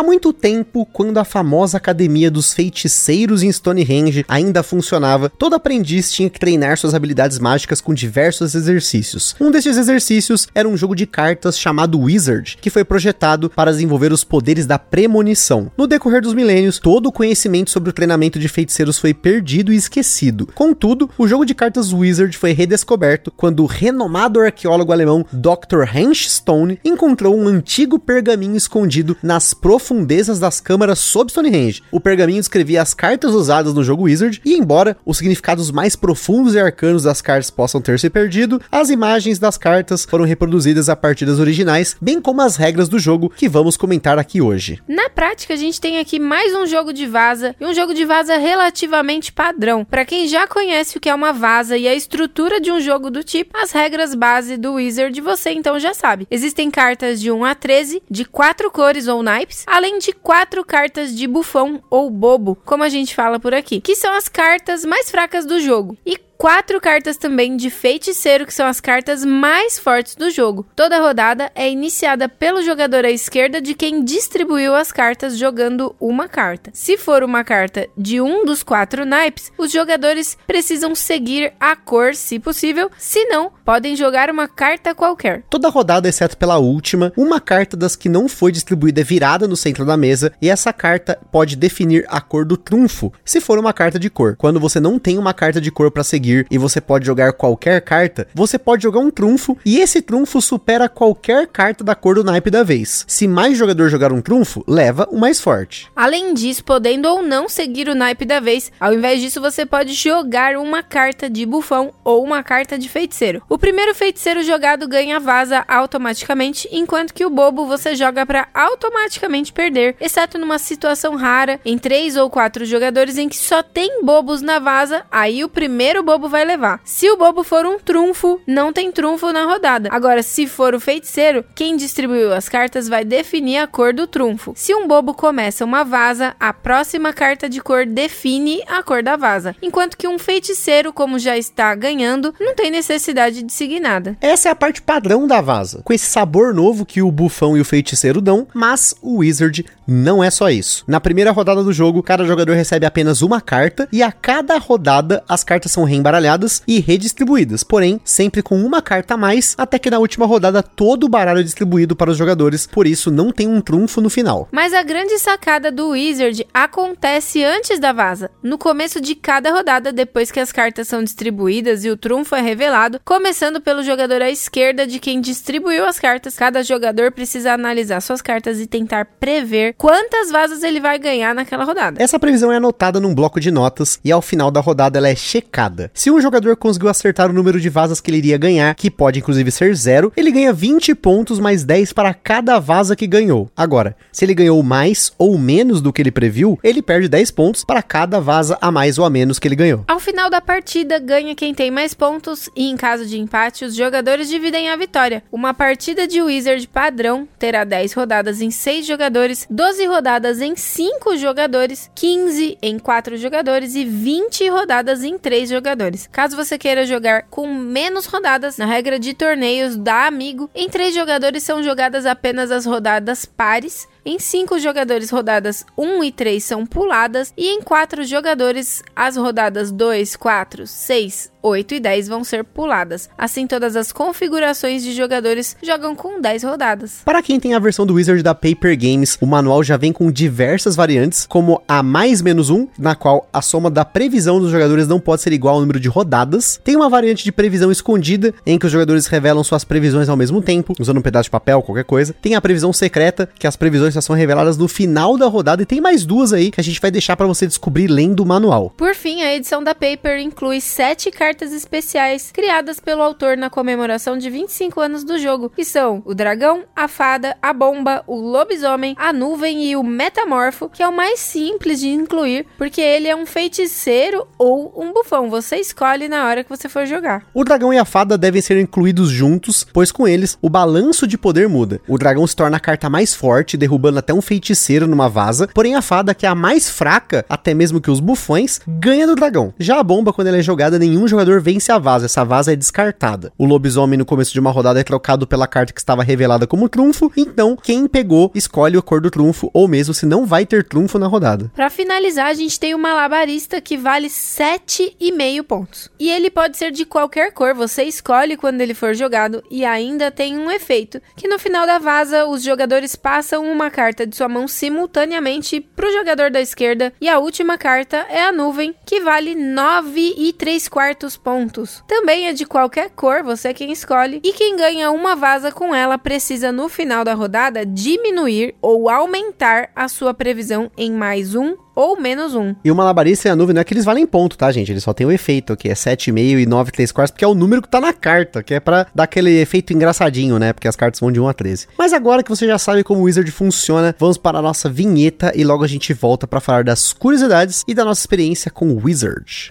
Há 0.00 0.02
muito 0.02 0.32
tempo, 0.32 0.86
quando 0.86 1.18
a 1.18 1.26
famosa 1.26 1.76
academia 1.76 2.30
dos 2.30 2.54
feiticeiros 2.54 3.42
em 3.42 3.52
Stonehenge 3.52 4.24
ainda 4.26 4.62
funcionava, 4.62 5.28
todo 5.28 5.54
aprendiz 5.54 6.10
tinha 6.10 6.30
que 6.30 6.40
treinar 6.40 6.78
suas 6.78 6.94
habilidades 6.94 7.38
mágicas 7.38 7.82
com 7.82 7.92
diversos 7.92 8.54
exercícios. 8.54 9.36
Um 9.38 9.50
desses 9.50 9.76
exercícios 9.76 10.48
era 10.54 10.66
um 10.66 10.74
jogo 10.74 10.96
de 10.96 11.04
cartas 11.04 11.58
chamado 11.58 12.00
Wizard, 12.00 12.56
que 12.62 12.70
foi 12.70 12.82
projetado 12.82 13.50
para 13.50 13.72
desenvolver 13.72 14.10
os 14.10 14.24
poderes 14.24 14.64
da 14.64 14.78
premonição. 14.78 15.70
No 15.76 15.86
decorrer 15.86 16.22
dos 16.22 16.32
milênios, 16.32 16.78
todo 16.78 17.10
o 17.10 17.12
conhecimento 17.12 17.70
sobre 17.70 17.90
o 17.90 17.92
treinamento 17.92 18.38
de 18.38 18.48
feiticeiros 18.48 18.98
foi 18.98 19.12
perdido 19.12 19.70
e 19.70 19.76
esquecido. 19.76 20.48
Contudo, 20.54 21.10
o 21.18 21.28
jogo 21.28 21.44
de 21.44 21.54
cartas 21.54 21.92
Wizard 21.92 22.38
foi 22.38 22.52
redescoberto 22.52 23.30
quando 23.30 23.62
o 23.62 23.66
renomado 23.66 24.40
arqueólogo 24.40 24.94
alemão 24.94 25.26
Dr. 25.30 25.94
Heinz 25.94 26.36
Stone 26.36 26.80
encontrou 26.82 27.36
um 27.36 27.46
antigo 27.46 27.98
pergaminho 27.98 28.56
escondido 28.56 29.14
nas 29.22 29.52
profundezas 29.90 30.38
das 30.38 30.60
câmaras 30.60 31.00
sob 31.00 31.32
Stonehenge. 31.32 31.82
O 31.90 31.98
pergaminho 31.98 32.38
descrevia 32.38 32.80
as 32.80 32.94
cartas 32.94 33.34
usadas 33.34 33.74
no 33.74 33.82
jogo 33.82 34.04
Wizard 34.04 34.40
e, 34.44 34.54
embora 34.54 34.96
os 35.04 35.18
significados 35.18 35.72
mais 35.72 35.96
profundos 35.96 36.54
e 36.54 36.60
arcanos 36.60 37.02
das 37.02 37.20
cartas 37.20 37.50
possam 37.50 37.80
ter 37.80 37.98
se 37.98 38.08
perdido, 38.08 38.62
as 38.70 38.88
imagens 38.88 39.40
das 39.40 39.58
cartas 39.58 40.04
foram 40.04 40.24
reproduzidas 40.24 40.88
a 40.88 40.94
partir 40.94 41.26
das 41.26 41.40
originais, 41.40 41.96
bem 42.00 42.20
como 42.20 42.40
as 42.40 42.54
regras 42.54 42.88
do 42.88 43.00
jogo 43.00 43.32
que 43.34 43.48
vamos 43.48 43.76
comentar 43.76 44.16
aqui 44.16 44.40
hoje. 44.40 44.80
Na 44.86 45.10
prática, 45.10 45.54
a 45.54 45.56
gente 45.56 45.80
tem 45.80 45.98
aqui 45.98 46.20
mais 46.20 46.54
um 46.54 46.66
jogo 46.66 46.92
de 46.92 47.06
vaza 47.06 47.56
e 47.60 47.66
um 47.66 47.74
jogo 47.74 47.92
de 47.92 48.04
vaza 48.04 48.36
relativamente 48.36 49.32
padrão. 49.32 49.84
Para 49.84 50.04
quem 50.04 50.28
já 50.28 50.46
conhece 50.46 50.98
o 50.98 51.00
que 51.00 51.08
é 51.08 51.14
uma 51.14 51.32
vaza 51.32 51.76
e 51.76 51.88
a 51.88 51.94
estrutura 51.96 52.60
de 52.60 52.70
um 52.70 52.80
jogo 52.80 53.10
do 53.10 53.24
tipo, 53.24 53.58
as 53.58 53.72
regras 53.72 54.14
base 54.14 54.56
do 54.56 54.74
Wizard 54.74 55.20
você 55.20 55.50
então 55.50 55.80
já 55.80 55.92
sabe. 55.92 56.28
Existem 56.30 56.70
cartas 56.70 57.20
de 57.20 57.32
1 57.32 57.44
a 57.44 57.56
13, 57.56 58.00
de 58.08 58.24
4 58.24 58.70
cores 58.70 59.08
ou 59.08 59.20
naipes, 59.20 59.64
além 59.70 59.98
de 59.98 60.12
4 60.12 60.64
cartas 60.64 61.14
de 61.16 61.26
bufão 61.26 61.82
ou 61.88 62.10
bobo, 62.10 62.56
como 62.64 62.82
a 62.82 62.88
gente 62.88 63.14
fala 63.14 63.38
por 63.38 63.54
aqui, 63.54 63.80
que 63.80 63.94
são 63.94 64.12
as 64.12 64.28
cartas 64.28 64.84
mais 64.84 65.10
fracas 65.10 65.46
do 65.46 65.60
jogo. 65.60 65.96
E 66.04 66.18
quatro 66.40 66.80
cartas 66.80 67.18
também 67.18 67.54
de 67.54 67.68
feiticeiro, 67.68 68.46
que 68.46 68.54
são 68.54 68.66
as 68.66 68.80
cartas 68.80 69.26
mais 69.26 69.78
fortes 69.78 70.14
do 70.14 70.30
jogo. 70.30 70.66
Toda 70.74 70.98
rodada 70.98 71.52
é 71.54 71.70
iniciada 71.70 72.30
pelo 72.30 72.62
jogador 72.62 73.04
à 73.04 73.10
esquerda 73.10 73.60
de 73.60 73.74
quem 73.74 74.02
distribuiu 74.02 74.74
as 74.74 74.90
cartas 74.90 75.36
jogando 75.36 75.94
uma 76.00 76.28
carta. 76.28 76.70
Se 76.72 76.96
for 76.96 77.22
uma 77.22 77.44
carta 77.44 77.86
de 77.94 78.22
um 78.22 78.46
dos 78.46 78.62
quatro 78.62 79.04
naipes, 79.04 79.52
os 79.58 79.70
jogadores 79.70 80.38
precisam 80.46 80.94
seguir 80.94 81.52
a 81.60 81.76
cor, 81.76 82.14
se 82.14 82.38
possível, 82.38 82.90
se 82.96 83.22
não, 83.26 83.52
podem 83.62 83.94
jogar 83.94 84.30
uma 84.30 84.48
carta 84.48 84.94
qualquer. 84.94 85.42
Toda 85.50 85.68
rodada, 85.68 86.08
exceto 86.08 86.38
pela 86.38 86.56
última, 86.56 87.12
uma 87.18 87.38
carta 87.38 87.76
das 87.76 87.94
que 87.94 88.08
não 88.08 88.30
foi 88.30 88.50
distribuída 88.50 89.02
é 89.02 89.04
virada 89.04 89.46
no 89.46 89.58
centro 89.58 89.84
da 89.84 89.94
mesa 89.94 90.32
e 90.40 90.48
essa 90.48 90.72
carta 90.72 91.18
pode 91.30 91.54
definir 91.54 92.06
a 92.08 92.18
cor 92.18 92.46
do 92.46 92.56
trunfo, 92.56 93.12
se 93.26 93.42
for 93.42 93.58
uma 93.58 93.74
carta 93.74 93.98
de 93.98 94.08
cor. 94.08 94.36
Quando 94.36 94.58
você 94.58 94.80
não 94.80 94.98
tem 94.98 95.18
uma 95.18 95.34
carta 95.34 95.60
de 95.60 95.70
cor 95.70 95.90
para 95.90 96.02
seguir, 96.02 96.29
seguir 96.30 96.46
e 96.50 96.58
você 96.58 96.80
pode 96.80 97.04
jogar 97.04 97.32
qualquer 97.32 97.80
carta, 97.80 98.28
você 98.34 98.58
pode 98.58 98.82
jogar 98.82 99.00
um 99.00 99.10
trunfo 99.10 99.58
e 99.64 99.78
esse 99.78 100.00
trunfo 100.00 100.40
supera 100.40 100.88
qualquer 100.88 101.46
carta 101.46 101.82
da 101.82 101.94
cor 101.94 102.14
do 102.14 102.24
naipe 102.24 102.50
da 102.50 102.62
vez. 102.62 103.04
Se 103.08 103.26
mais 103.26 103.58
jogador 103.58 103.88
jogar 103.88 104.12
um 104.12 104.20
trunfo, 104.20 104.64
leva 104.66 105.08
o 105.10 105.18
mais 105.18 105.40
forte. 105.40 105.90
Além 105.94 106.32
disso, 106.34 106.64
podendo 106.64 107.08
ou 107.08 107.22
não 107.22 107.48
seguir 107.48 107.88
o 107.88 107.94
naipe 107.94 108.24
da 108.24 108.40
vez, 108.40 108.70
ao 108.78 108.94
invés 108.94 109.20
disso 109.20 109.40
você 109.40 109.66
pode 109.66 109.92
jogar 109.94 110.56
uma 110.56 110.82
carta 110.82 111.28
de 111.28 111.44
bufão 111.44 111.92
ou 112.04 112.22
uma 112.22 112.42
carta 112.42 112.78
de 112.78 112.88
feiticeiro. 112.88 113.42
O 113.48 113.58
primeiro 113.58 113.94
feiticeiro 113.94 114.42
jogado 114.42 114.86
ganha 114.86 115.18
vaza 115.18 115.64
automaticamente, 115.66 116.68
enquanto 116.70 117.14
que 117.14 117.24
o 117.24 117.30
bobo 117.30 117.66
você 117.66 117.94
joga 117.94 118.24
para 118.24 118.48
automaticamente 118.54 119.52
perder, 119.52 119.96
exceto 120.00 120.38
numa 120.38 120.58
situação 120.58 121.16
rara 121.16 121.60
em 121.64 121.78
três 121.78 122.16
ou 122.16 122.30
quatro 122.30 122.64
jogadores 122.64 123.18
em 123.18 123.28
que 123.28 123.36
só 123.36 123.62
tem 123.62 124.04
bobos 124.04 124.42
na 124.42 124.58
vaza, 124.58 125.04
aí 125.10 125.42
o 125.42 125.48
primeiro 125.48 126.02
bobo 126.02 126.19
bobo 126.20 126.28
vai 126.28 126.44
levar. 126.44 126.80
Se 126.84 127.10
o 127.10 127.16
bobo 127.16 127.42
for 127.42 127.64
um 127.64 127.78
trunfo, 127.78 128.40
não 128.46 128.72
tem 128.72 128.92
trunfo 128.92 129.32
na 129.32 129.44
rodada. 129.46 129.88
Agora, 129.90 130.22
se 130.22 130.46
for 130.46 130.74
o 130.74 130.80
feiticeiro, 130.80 131.42
quem 131.54 131.76
distribuiu 131.76 132.34
as 132.34 132.48
cartas 132.48 132.88
vai 132.88 133.04
definir 133.04 133.56
a 133.58 133.66
cor 133.66 133.94
do 133.94 134.06
trunfo. 134.06 134.52
Se 134.54 134.74
um 134.74 134.86
bobo 134.86 135.14
começa 135.14 135.64
uma 135.64 135.82
vaza, 135.82 136.34
a 136.38 136.52
próxima 136.52 137.12
carta 137.12 137.48
de 137.48 137.60
cor 137.62 137.86
define 137.86 138.62
a 138.66 138.82
cor 138.82 139.02
da 139.02 139.16
vaza. 139.16 139.56
Enquanto 139.62 139.96
que 139.96 140.06
um 140.06 140.18
feiticeiro, 140.18 140.92
como 140.92 141.18
já 141.18 141.38
está 141.38 141.74
ganhando, 141.74 142.34
não 142.38 142.54
tem 142.54 142.70
necessidade 142.70 143.42
de 143.42 143.52
seguir 143.52 143.80
nada. 143.80 144.16
Essa 144.20 144.50
é 144.50 144.52
a 144.52 144.56
parte 144.56 144.82
padrão 144.82 145.26
da 145.26 145.40
vaza, 145.40 145.80
com 145.82 145.92
esse 145.92 146.06
sabor 146.06 146.52
novo 146.52 146.84
que 146.84 147.00
o 147.00 147.10
bufão 147.10 147.56
e 147.56 147.60
o 147.60 147.64
feiticeiro 147.64 148.20
dão, 148.20 148.46
mas 148.52 148.94
o 149.00 149.18
wizard 149.18 149.64
não 149.86 150.22
é 150.22 150.30
só 150.30 150.50
isso. 150.50 150.84
Na 150.86 151.00
primeira 151.00 151.30
rodada 151.30 151.64
do 151.64 151.72
jogo, 151.72 152.02
cada 152.02 152.26
jogador 152.26 152.52
recebe 152.52 152.84
apenas 152.84 153.22
uma 153.22 153.40
carta 153.40 153.88
e 153.90 154.02
a 154.02 154.12
cada 154.12 154.58
rodada 154.58 155.24
as 155.28 155.42
cartas 155.42 155.72
são 155.72 155.84
reembarcadas 155.84 156.09
embaralhadas 156.10 156.62
e 156.66 156.80
redistribuídas, 156.80 157.62
porém 157.62 158.00
sempre 158.04 158.42
com 158.42 158.60
uma 158.60 158.82
carta 158.82 159.14
a 159.14 159.16
mais, 159.16 159.54
até 159.56 159.78
que 159.78 159.90
na 159.90 159.98
última 159.98 160.26
rodada 160.26 160.62
todo 160.62 161.04
o 161.04 161.08
baralho 161.08 161.40
é 161.40 161.44
distribuído 161.44 161.94
para 161.94 162.10
os 162.10 162.16
jogadores, 162.16 162.66
por 162.66 162.86
isso 162.86 163.10
não 163.10 163.30
tem 163.30 163.46
um 163.46 163.60
trunfo 163.60 164.00
no 164.00 164.10
final. 164.10 164.48
Mas 164.50 164.74
a 164.74 164.82
grande 164.82 165.18
sacada 165.18 165.70
do 165.70 165.90
Wizard 165.90 166.44
acontece 166.52 167.44
antes 167.44 167.78
da 167.78 167.92
vaza, 167.92 168.30
no 168.42 168.58
começo 168.58 169.00
de 169.00 169.14
cada 169.14 169.52
rodada, 169.52 169.92
depois 169.92 170.32
que 170.32 170.40
as 170.40 170.50
cartas 170.50 170.88
são 170.88 171.04
distribuídas 171.04 171.84
e 171.84 171.90
o 171.90 171.96
trunfo 171.96 172.34
é 172.34 172.40
revelado, 172.40 173.00
começando 173.04 173.60
pelo 173.60 173.82
jogador 173.82 174.20
à 174.20 174.30
esquerda 174.30 174.86
de 174.86 174.98
quem 174.98 175.20
distribuiu 175.20 175.86
as 175.86 176.00
cartas. 176.00 176.36
Cada 176.36 176.62
jogador 176.62 177.12
precisa 177.12 177.52
analisar 177.52 178.00
suas 178.00 178.20
cartas 178.20 178.58
e 178.58 178.66
tentar 178.66 179.04
prever 179.20 179.74
quantas 179.78 180.30
vazas 180.30 180.64
ele 180.64 180.80
vai 180.80 180.98
ganhar 180.98 181.34
naquela 181.34 181.64
rodada. 181.64 182.02
Essa 182.02 182.18
previsão 182.18 182.50
é 182.50 182.56
anotada 182.56 182.98
num 182.98 183.14
bloco 183.14 183.38
de 183.38 183.50
notas 183.50 184.00
e 184.04 184.10
ao 184.10 184.22
final 184.22 184.50
da 184.50 184.60
rodada 184.60 184.98
ela 184.98 185.08
é 185.08 185.14
checada. 185.14 185.90
Se 186.00 186.10
um 186.10 186.18
jogador 186.18 186.56
conseguiu 186.56 186.88
acertar 186.88 187.28
o 187.28 187.32
número 187.34 187.60
de 187.60 187.68
vazas 187.68 188.00
que 188.00 188.10
ele 188.10 188.16
iria 188.16 188.38
ganhar, 188.38 188.74
que 188.74 188.90
pode 188.90 189.18
inclusive 189.18 189.50
ser 189.50 189.76
zero, 189.76 190.10
ele 190.16 190.30
ganha 190.30 190.50
20 190.50 190.94
pontos 190.94 191.38
mais 191.38 191.62
10 191.62 191.92
para 191.92 192.14
cada 192.14 192.58
vaza 192.58 192.96
que 192.96 193.06
ganhou. 193.06 193.50
Agora, 193.54 193.94
se 194.10 194.24
ele 194.24 194.32
ganhou 194.32 194.62
mais 194.62 195.12
ou 195.18 195.36
menos 195.36 195.82
do 195.82 195.92
que 195.92 196.00
ele 196.00 196.10
previu, 196.10 196.58
ele 196.64 196.80
perde 196.80 197.06
10 197.06 197.30
pontos 197.32 197.64
para 197.66 197.82
cada 197.82 198.18
vaza 198.18 198.56
a 198.62 198.72
mais 198.72 198.96
ou 198.96 199.04
a 199.04 199.10
menos 199.10 199.38
que 199.38 199.46
ele 199.46 199.54
ganhou. 199.54 199.84
Ao 199.86 200.00
final 200.00 200.30
da 200.30 200.40
partida, 200.40 200.98
ganha 200.98 201.34
quem 201.34 201.52
tem 201.52 201.70
mais 201.70 201.92
pontos 201.92 202.48
e 202.56 202.70
em 202.70 202.78
caso 202.78 203.04
de 203.04 203.18
empate, 203.18 203.66
os 203.66 203.74
jogadores 203.74 204.30
dividem 204.30 204.70
a 204.70 204.76
vitória. 204.76 205.22
Uma 205.30 205.52
partida 205.52 206.08
de 206.08 206.22
Wizard 206.22 206.66
padrão 206.66 207.28
terá 207.38 207.62
10 207.62 207.92
rodadas 207.92 208.40
em 208.40 208.50
6 208.50 208.86
jogadores, 208.86 209.46
12 209.50 209.84
rodadas 209.84 210.40
em 210.40 210.56
5 210.56 211.18
jogadores, 211.18 211.90
15 211.94 212.56
em 212.62 212.78
4 212.78 213.18
jogadores 213.18 213.74
e 213.74 213.84
20 213.84 214.48
rodadas 214.48 215.04
em 215.04 215.18
3 215.18 215.50
jogadores 215.50 215.79
jogadores. 215.80 216.08
Caso 216.12 216.36
você 216.36 216.58
queira 216.58 216.84
jogar 216.86 217.22
com 217.22 217.46
menos 217.46 218.06
rodadas, 218.06 218.58
na 218.58 218.66
regra 218.66 218.98
de 218.98 219.14
torneios 219.14 219.76
da 219.76 220.06
Amigo, 220.06 220.50
em 220.54 220.68
três 220.68 220.94
jogadores 220.94 221.42
são 221.42 221.62
jogadas 221.62 222.04
apenas 222.04 222.50
as 222.50 222.66
rodadas 222.66 223.24
pares 223.24 223.88
em 224.04 224.18
5 224.18 224.58
jogadores, 224.58 225.10
rodadas 225.10 225.64
1 225.76 226.04
e 226.04 226.12
3 226.12 226.42
são 226.42 226.66
puladas, 226.66 227.32
e 227.36 227.48
em 227.48 227.60
4 227.60 228.04
jogadores, 228.04 228.82
as 228.94 229.16
rodadas 229.16 229.70
2, 229.70 230.16
4, 230.16 230.66
6, 230.66 231.30
8 231.42 231.74
e 231.74 231.80
10 231.80 232.08
vão 232.08 232.24
ser 232.24 232.44
puladas. 232.44 233.08
Assim, 233.16 233.46
todas 233.46 233.76
as 233.76 233.92
configurações 233.92 234.82
de 234.82 234.92
jogadores 234.92 235.56
jogam 235.62 235.94
com 235.94 236.20
10 236.20 236.42
rodadas. 236.44 237.02
Para 237.04 237.22
quem 237.22 237.40
tem 237.40 237.54
a 237.54 237.58
versão 237.58 237.86
do 237.86 237.94
Wizard 237.94 238.22
da 238.22 238.34
Paper 238.34 238.78
Games, 238.78 239.16
o 239.20 239.26
manual 239.26 239.62
já 239.62 239.76
vem 239.76 239.92
com 239.92 240.10
diversas 240.10 240.76
variantes, 240.76 241.26
como 241.26 241.62
a 241.66 241.82
mais 241.82 242.22
menos 242.22 242.50
1, 242.50 242.68
na 242.78 242.94
qual 242.94 243.28
a 243.32 243.42
soma 243.42 243.70
da 243.70 243.84
previsão 243.84 244.40
dos 244.40 244.50
jogadores 244.50 244.86
não 244.86 245.00
pode 245.00 245.22
ser 245.22 245.32
igual 245.32 245.54
ao 245.54 245.60
número 245.60 245.80
de 245.80 245.88
rodadas. 245.88 246.60
Tem 246.62 246.76
uma 246.76 246.88
variante 246.88 247.24
de 247.24 247.32
previsão 247.32 247.70
escondida, 247.70 248.34
em 248.44 248.58
que 248.58 248.66
os 248.66 248.72
jogadores 248.72 249.06
revelam 249.06 249.42
suas 249.42 249.64
previsões 249.64 250.08
ao 250.08 250.16
mesmo 250.16 250.42
tempo, 250.42 250.74
usando 250.78 250.98
um 250.98 251.02
pedaço 251.02 251.24
de 251.24 251.30
papel, 251.30 251.62
qualquer 251.62 251.84
coisa. 251.84 252.14
Tem 252.20 252.34
a 252.34 252.40
previsão 252.40 252.72
secreta, 252.72 253.28
que 253.38 253.46
as 253.46 253.56
previsões 253.56 253.89
já 253.94 254.00
são 254.00 254.16
reveladas 254.16 254.56
no 254.56 254.68
final 254.68 255.16
da 255.16 255.26
rodada 255.26 255.62
e 255.62 255.66
tem 255.66 255.80
mais 255.80 256.04
duas 256.04 256.32
aí 256.32 256.50
que 256.50 256.60
a 256.60 256.64
gente 256.64 256.80
vai 256.80 256.90
deixar 256.90 257.16
para 257.16 257.26
você 257.26 257.46
descobrir 257.46 257.88
lendo 257.88 258.20
o 258.20 258.26
manual. 258.26 258.70
Por 258.76 258.94
fim, 258.94 259.22
a 259.22 259.34
edição 259.34 259.62
da 259.62 259.74
Paper 259.74 260.20
inclui 260.20 260.60
sete 260.60 261.10
cartas 261.10 261.52
especiais 261.52 262.30
criadas 262.32 262.80
pelo 262.80 263.02
autor 263.02 263.36
na 263.36 263.50
comemoração 263.50 264.16
de 264.16 264.30
25 264.30 264.80
anos 264.80 265.04
do 265.04 265.18
jogo, 265.18 265.50
que 265.50 265.64
são 265.64 266.02
o 266.04 266.14
dragão, 266.14 266.64
a 266.74 266.88
fada, 266.88 267.36
a 267.42 267.52
bomba, 267.52 268.02
o 268.06 268.20
lobisomem, 268.20 268.94
a 268.98 269.12
nuvem 269.12 269.64
e 269.66 269.76
o 269.76 269.82
metamorfo, 269.82 270.68
que 270.68 270.82
é 270.82 270.88
o 270.88 270.96
mais 270.96 271.20
simples 271.20 271.80
de 271.80 271.88
incluir, 271.88 272.46
porque 272.56 272.80
ele 272.80 273.08
é 273.08 273.16
um 273.16 273.26
feiticeiro 273.26 274.26
ou 274.38 274.72
um 274.76 274.92
bufão, 274.92 275.28
você 275.28 275.56
escolhe 275.56 276.08
na 276.08 276.26
hora 276.26 276.44
que 276.44 276.50
você 276.50 276.68
for 276.68 276.86
jogar. 276.86 277.26
O 277.34 277.44
dragão 277.44 277.72
e 277.72 277.78
a 277.78 277.84
fada 277.84 278.16
devem 278.16 278.40
ser 278.40 278.58
incluídos 278.60 279.10
juntos, 279.10 279.66
pois 279.72 279.90
com 279.90 280.06
eles 280.06 280.38
o 280.40 280.48
balanço 280.48 281.06
de 281.06 281.18
poder 281.18 281.48
muda. 281.48 281.80
O 281.88 281.98
dragão 281.98 282.26
se 282.26 282.36
torna 282.36 282.56
a 282.56 282.60
carta 282.60 282.88
mais 282.88 283.14
forte, 283.14 283.56
derrubando 283.56 283.79
até 283.88 284.12
um 284.12 284.20
feiticeiro 284.20 284.86
numa 284.86 285.08
vaza, 285.08 285.48
porém 285.48 285.74
a 285.74 285.82
fada, 285.82 286.14
que 286.14 286.26
é 286.26 286.28
a 286.28 286.34
mais 286.34 286.68
fraca, 286.68 287.24
até 287.28 287.54
mesmo 287.54 287.80
que 287.80 287.90
os 287.90 288.00
bufões, 288.00 288.60
ganha 288.66 289.06
do 289.06 289.14
dragão. 289.14 289.52
Já 289.58 289.78
a 289.78 289.82
bomba, 289.82 290.12
quando 290.12 290.28
ela 290.28 290.38
é 290.38 290.42
jogada, 290.42 290.78
nenhum 290.78 291.06
jogador 291.06 291.40
vence 291.40 291.70
a 291.72 291.78
vaza, 291.78 292.06
essa 292.06 292.24
vaza 292.24 292.52
é 292.52 292.56
descartada. 292.56 293.32
O 293.38 293.44
lobisomem 293.44 293.98
no 293.98 294.04
começo 294.04 294.32
de 294.32 294.40
uma 294.40 294.50
rodada 294.50 294.80
é 294.80 294.84
trocado 294.84 295.26
pela 295.26 295.46
carta 295.46 295.72
que 295.72 295.80
estava 295.80 296.02
revelada 296.02 296.46
como 296.46 296.68
trunfo, 296.68 297.10
então 297.16 297.56
quem 297.56 297.86
pegou 297.86 298.30
escolhe 298.34 298.76
a 298.76 298.82
cor 298.82 299.00
do 299.00 299.10
trunfo, 299.10 299.50
ou 299.52 299.68
mesmo 299.68 299.94
se 299.94 300.06
não 300.06 300.26
vai 300.26 300.46
ter 300.46 300.64
trunfo 300.64 300.98
na 300.98 301.06
rodada. 301.06 301.50
Para 301.54 301.70
finalizar, 301.70 302.26
a 302.26 302.34
gente 302.34 302.58
tem 302.58 302.74
o 302.74 302.78
malabarista 302.78 303.60
que 303.60 303.76
vale 303.76 304.08
7,5 304.08 305.42
pontos. 305.42 305.90
E 305.98 306.10
ele 306.10 306.30
pode 306.30 306.56
ser 306.56 306.70
de 306.70 306.84
qualquer 306.84 307.32
cor, 307.32 307.54
você 307.54 307.84
escolhe 307.84 308.36
quando 308.36 308.60
ele 308.60 308.74
for 308.74 308.94
jogado 308.94 309.42
e 309.50 309.64
ainda 309.64 310.10
tem 310.10 310.38
um 310.38 310.50
efeito, 310.50 311.00
que 311.16 311.28
no 311.28 311.38
final 311.38 311.66
da 311.66 311.78
vaza 311.78 312.26
os 312.26 312.42
jogadores 312.42 312.96
passam 312.96 313.44
uma 313.44 313.69
carta 313.70 314.06
de 314.06 314.14
sua 314.16 314.28
mão 314.28 314.46
simultaneamente 314.46 315.60
para 315.60 315.88
o 315.88 315.92
jogador 315.92 316.30
da 316.30 316.40
esquerda 316.40 316.92
e 317.00 317.08
a 317.08 317.18
última 317.18 317.56
carta 317.56 318.06
é 318.10 318.22
a 318.22 318.32
nuvem, 318.32 318.74
que 318.84 319.00
vale 319.00 319.34
9 319.34 320.14
e 320.18 320.32
3 320.32 320.68
quartos 320.68 321.16
pontos. 321.16 321.82
Também 321.86 322.28
é 322.28 322.32
de 322.32 322.44
qualquer 322.44 322.90
cor, 322.90 323.22
você 323.22 323.48
é 323.48 323.54
quem 323.54 323.72
escolhe, 323.72 324.20
e 324.22 324.32
quem 324.32 324.56
ganha 324.56 324.90
uma 324.90 325.16
vaza 325.16 325.50
com 325.52 325.74
ela 325.74 325.96
precisa 325.96 326.52
no 326.52 326.68
final 326.68 327.04
da 327.04 327.14
rodada 327.14 327.64
diminuir 327.64 328.54
ou 328.60 328.88
aumentar 328.88 329.70
a 329.74 329.88
sua 329.88 330.12
previsão 330.12 330.70
em 330.76 330.92
mais 330.92 331.34
um 331.34 331.56
ou 331.80 332.00
menos 332.00 332.34
um. 332.34 332.54
E 332.64 332.70
o 332.70 332.74
malabarista 332.74 333.28
e 333.28 333.30
a 333.30 333.36
nuvem 333.36 333.54
não 333.54 333.60
é 333.60 333.64
que 333.64 333.72
eles 333.72 333.84
valem 333.84 334.06
ponto, 334.06 334.36
tá, 334.36 334.50
gente? 334.52 334.70
Eles 334.70 334.82
só 334.82 334.92
tem 334.92 335.06
o 335.06 335.12
efeito, 335.12 335.56
que 335.56 335.68
é 335.68 335.74
7,5 335.74 336.40
e 336.40 336.46
9, 336.46 336.72
3 336.72 336.92
quartos, 336.92 337.12
porque 337.12 337.24
é 337.24 337.28
o 337.28 337.34
número 337.34 337.62
que 337.62 337.68
tá 337.68 337.80
na 337.80 337.92
carta, 337.92 338.42
que 338.42 338.54
é 338.54 338.60
para 338.60 338.86
dar 338.94 339.04
aquele 339.04 339.40
efeito 339.40 339.72
engraçadinho, 339.72 340.38
né? 340.38 340.52
Porque 340.52 340.68
as 340.68 340.76
cartas 340.76 341.00
vão 341.00 341.10
de 341.10 341.20
1 341.20 341.28
a 341.28 341.34
13. 341.34 341.68
Mas 341.78 341.92
agora 341.92 342.22
que 342.22 342.30
você 342.30 342.46
já 342.46 342.58
sabe 342.58 342.84
como 342.84 343.00
o 343.00 343.04
Wizard 343.04 343.30
funciona, 343.30 343.94
vamos 343.98 344.18
para 344.18 344.38
a 344.38 344.42
nossa 344.42 344.68
vinheta 344.68 345.32
e 345.34 345.44
logo 345.44 345.64
a 345.64 345.68
gente 345.68 345.92
volta 345.92 346.26
para 346.26 346.40
falar 346.40 346.64
das 346.64 346.92
curiosidades 346.92 347.64
e 347.66 347.74
da 347.74 347.84
nossa 347.84 348.02
experiência 348.02 348.50
com 348.50 348.68
o 348.68 348.84
Wizard. 348.84 349.50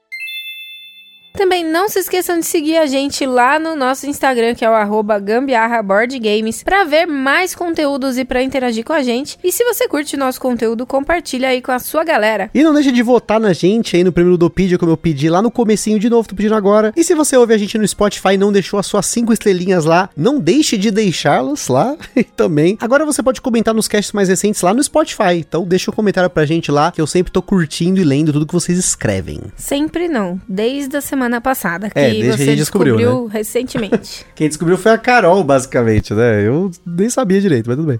Também 1.33 1.63
não 1.63 1.87
se 1.87 1.99
esqueçam 1.99 2.39
de 2.39 2.45
seguir 2.45 2.77
a 2.77 2.85
gente 2.85 3.25
lá 3.25 3.57
no 3.57 3.75
nosso 3.75 4.05
Instagram, 4.05 4.53
que 4.53 4.65
é 4.65 4.69
o 4.69 4.73
arroba 4.73 5.17
Gambiarra 5.17 5.81
Board 5.81 6.19
Games, 6.19 6.61
para 6.61 6.83
ver 6.83 7.05
mais 7.05 7.55
conteúdos 7.55 8.17
e 8.17 8.25
para 8.25 8.43
interagir 8.43 8.83
com 8.83 8.93
a 8.93 9.01
gente. 9.01 9.39
E 9.43 9.51
se 9.51 9.63
você 9.63 9.87
curte 9.87 10.15
o 10.15 10.19
nosso 10.19 10.39
conteúdo, 10.41 10.85
compartilha 10.85 11.49
aí 11.49 11.61
com 11.61 11.71
a 11.71 11.79
sua 11.79 12.03
galera. 12.03 12.49
E 12.53 12.63
não 12.63 12.73
deixe 12.73 12.91
de 12.91 13.01
votar 13.01 13.39
na 13.39 13.53
gente 13.53 13.95
aí 13.95 14.03
no 14.03 14.11
prêmio 14.11 14.31
Ludopedia, 14.31 14.77
como 14.77 14.91
eu 14.91 14.97
pedi 14.97 15.29
lá 15.29 15.41
no 15.41 15.49
comecinho 15.49 15.97
de 15.97 16.09
novo, 16.09 16.27
tô 16.27 16.35
pedindo 16.35 16.55
agora. 16.55 16.93
E 16.95 17.03
se 17.03 17.15
você 17.15 17.37
ouve 17.37 17.53
a 17.53 17.57
gente 17.57 17.77
no 17.77 17.87
Spotify 17.87 18.33
e 18.33 18.37
não 18.37 18.51
deixou 18.51 18.79
as 18.79 18.85
suas 18.85 19.05
cinco 19.05 19.31
estrelinhas 19.31 19.85
lá, 19.85 20.09
não 20.15 20.39
deixe 20.39 20.77
de 20.77 20.91
deixá-las 20.91 21.69
lá 21.69 21.95
também. 22.35 22.77
Agora 22.81 23.05
você 23.05 23.23
pode 23.23 23.39
comentar 23.41 23.73
nos 23.73 23.87
casts 23.87 24.11
mais 24.11 24.27
recentes 24.27 24.61
lá 24.61 24.73
no 24.73 24.83
Spotify. 24.83 25.37
Então 25.37 25.63
deixa 25.63 25.89
um 25.89 25.93
comentário 25.93 26.29
pra 26.29 26.45
gente 26.45 26.71
lá, 26.71 26.91
que 26.91 26.99
eu 26.99 27.07
sempre 27.07 27.31
tô 27.31 27.41
curtindo 27.41 28.01
e 28.01 28.03
lendo 28.03 28.33
tudo 28.33 28.45
que 28.45 28.53
vocês 28.53 28.77
escrevem. 28.77 29.39
Sempre 29.55 30.07
não, 30.07 30.39
desde 30.47 30.97
a 30.97 31.01
semana 31.01 31.20
passada, 31.41 31.89
que 31.89 31.99
É, 31.99 32.09
desde 32.09 32.31
que 32.31 32.37
você 32.37 32.45
gente 32.45 32.57
descobriu, 32.57 32.95
né? 32.95 33.03
descobriu 33.03 33.27
recentemente. 33.27 34.25
Quem 34.35 34.47
descobriu 34.47 34.77
foi 34.77 34.91
a 34.91 34.97
Carol, 34.97 35.43
basicamente, 35.43 36.13
né? 36.13 36.45
Eu 36.45 36.71
nem 36.85 37.09
sabia 37.09 37.39
direito, 37.39 37.67
mas 37.67 37.77
tudo 37.77 37.87
bem. 37.87 37.99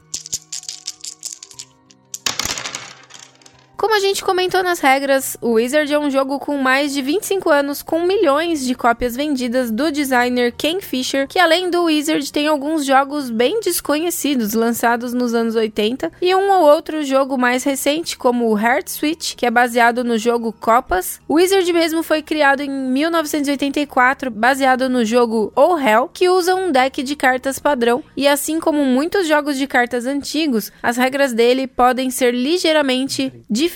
Como 3.82 3.96
a 3.96 4.00
gente 4.00 4.24
comentou 4.24 4.62
nas 4.62 4.80
regras, 4.80 5.36
o 5.42 5.54
Wizard 5.54 5.92
é 5.92 5.98
um 5.98 6.12
jogo 6.12 6.38
com 6.38 6.56
mais 6.56 6.94
de 6.94 7.02
25 7.02 7.50
anos, 7.50 7.82
com 7.82 8.06
milhões 8.06 8.64
de 8.64 8.76
cópias 8.76 9.16
vendidas 9.16 9.72
do 9.72 9.92
designer 9.92 10.54
Ken 10.56 10.80
Fisher, 10.80 11.28
que 11.28 11.40
além 11.40 11.68
do 11.68 11.86
Wizard 11.86 12.32
tem 12.32 12.46
alguns 12.46 12.86
jogos 12.86 13.32
bem 13.32 13.60
desconhecidos 13.60 14.54
lançados 14.54 15.14
nos 15.14 15.34
anos 15.34 15.56
80 15.56 16.12
e 16.22 16.36
um 16.36 16.52
ou 16.52 16.62
outro 16.64 17.04
jogo 17.04 17.40
mais 17.40 17.64
recente, 17.64 18.16
como 18.16 18.52
o 18.52 18.56
Heart 18.56 18.88
Switch, 18.88 19.34
que 19.36 19.48
é 19.48 19.50
baseado 19.50 20.04
no 20.04 20.16
jogo 20.16 20.54
Copas. 20.54 21.20
O 21.28 21.34
Wizard 21.38 21.74
mesmo 21.74 22.04
foi 22.04 22.22
criado 22.22 22.62
em 22.62 22.70
1984, 22.70 24.30
baseado 24.30 24.88
no 24.90 25.04
jogo 25.04 25.52
Oh 25.56 25.76
Hell, 25.76 26.08
que 26.14 26.30
usa 26.30 26.54
um 26.54 26.72
deck 26.72 27.02
de 27.02 27.16
cartas 27.16 27.58
padrão, 27.58 28.04
e 28.16 28.28
assim 28.28 28.60
como 28.60 28.86
muitos 28.86 29.28
jogos 29.28 29.58
de 29.58 29.66
cartas 29.66 30.06
antigos, 30.06 30.72
as 30.84 30.98
regras 30.98 31.34
dele 31.34 31.66
podem 31.66 32.12
ser 32.12 32.32
ligeiramente 32.32 33.34
diferentes 33.50 33.71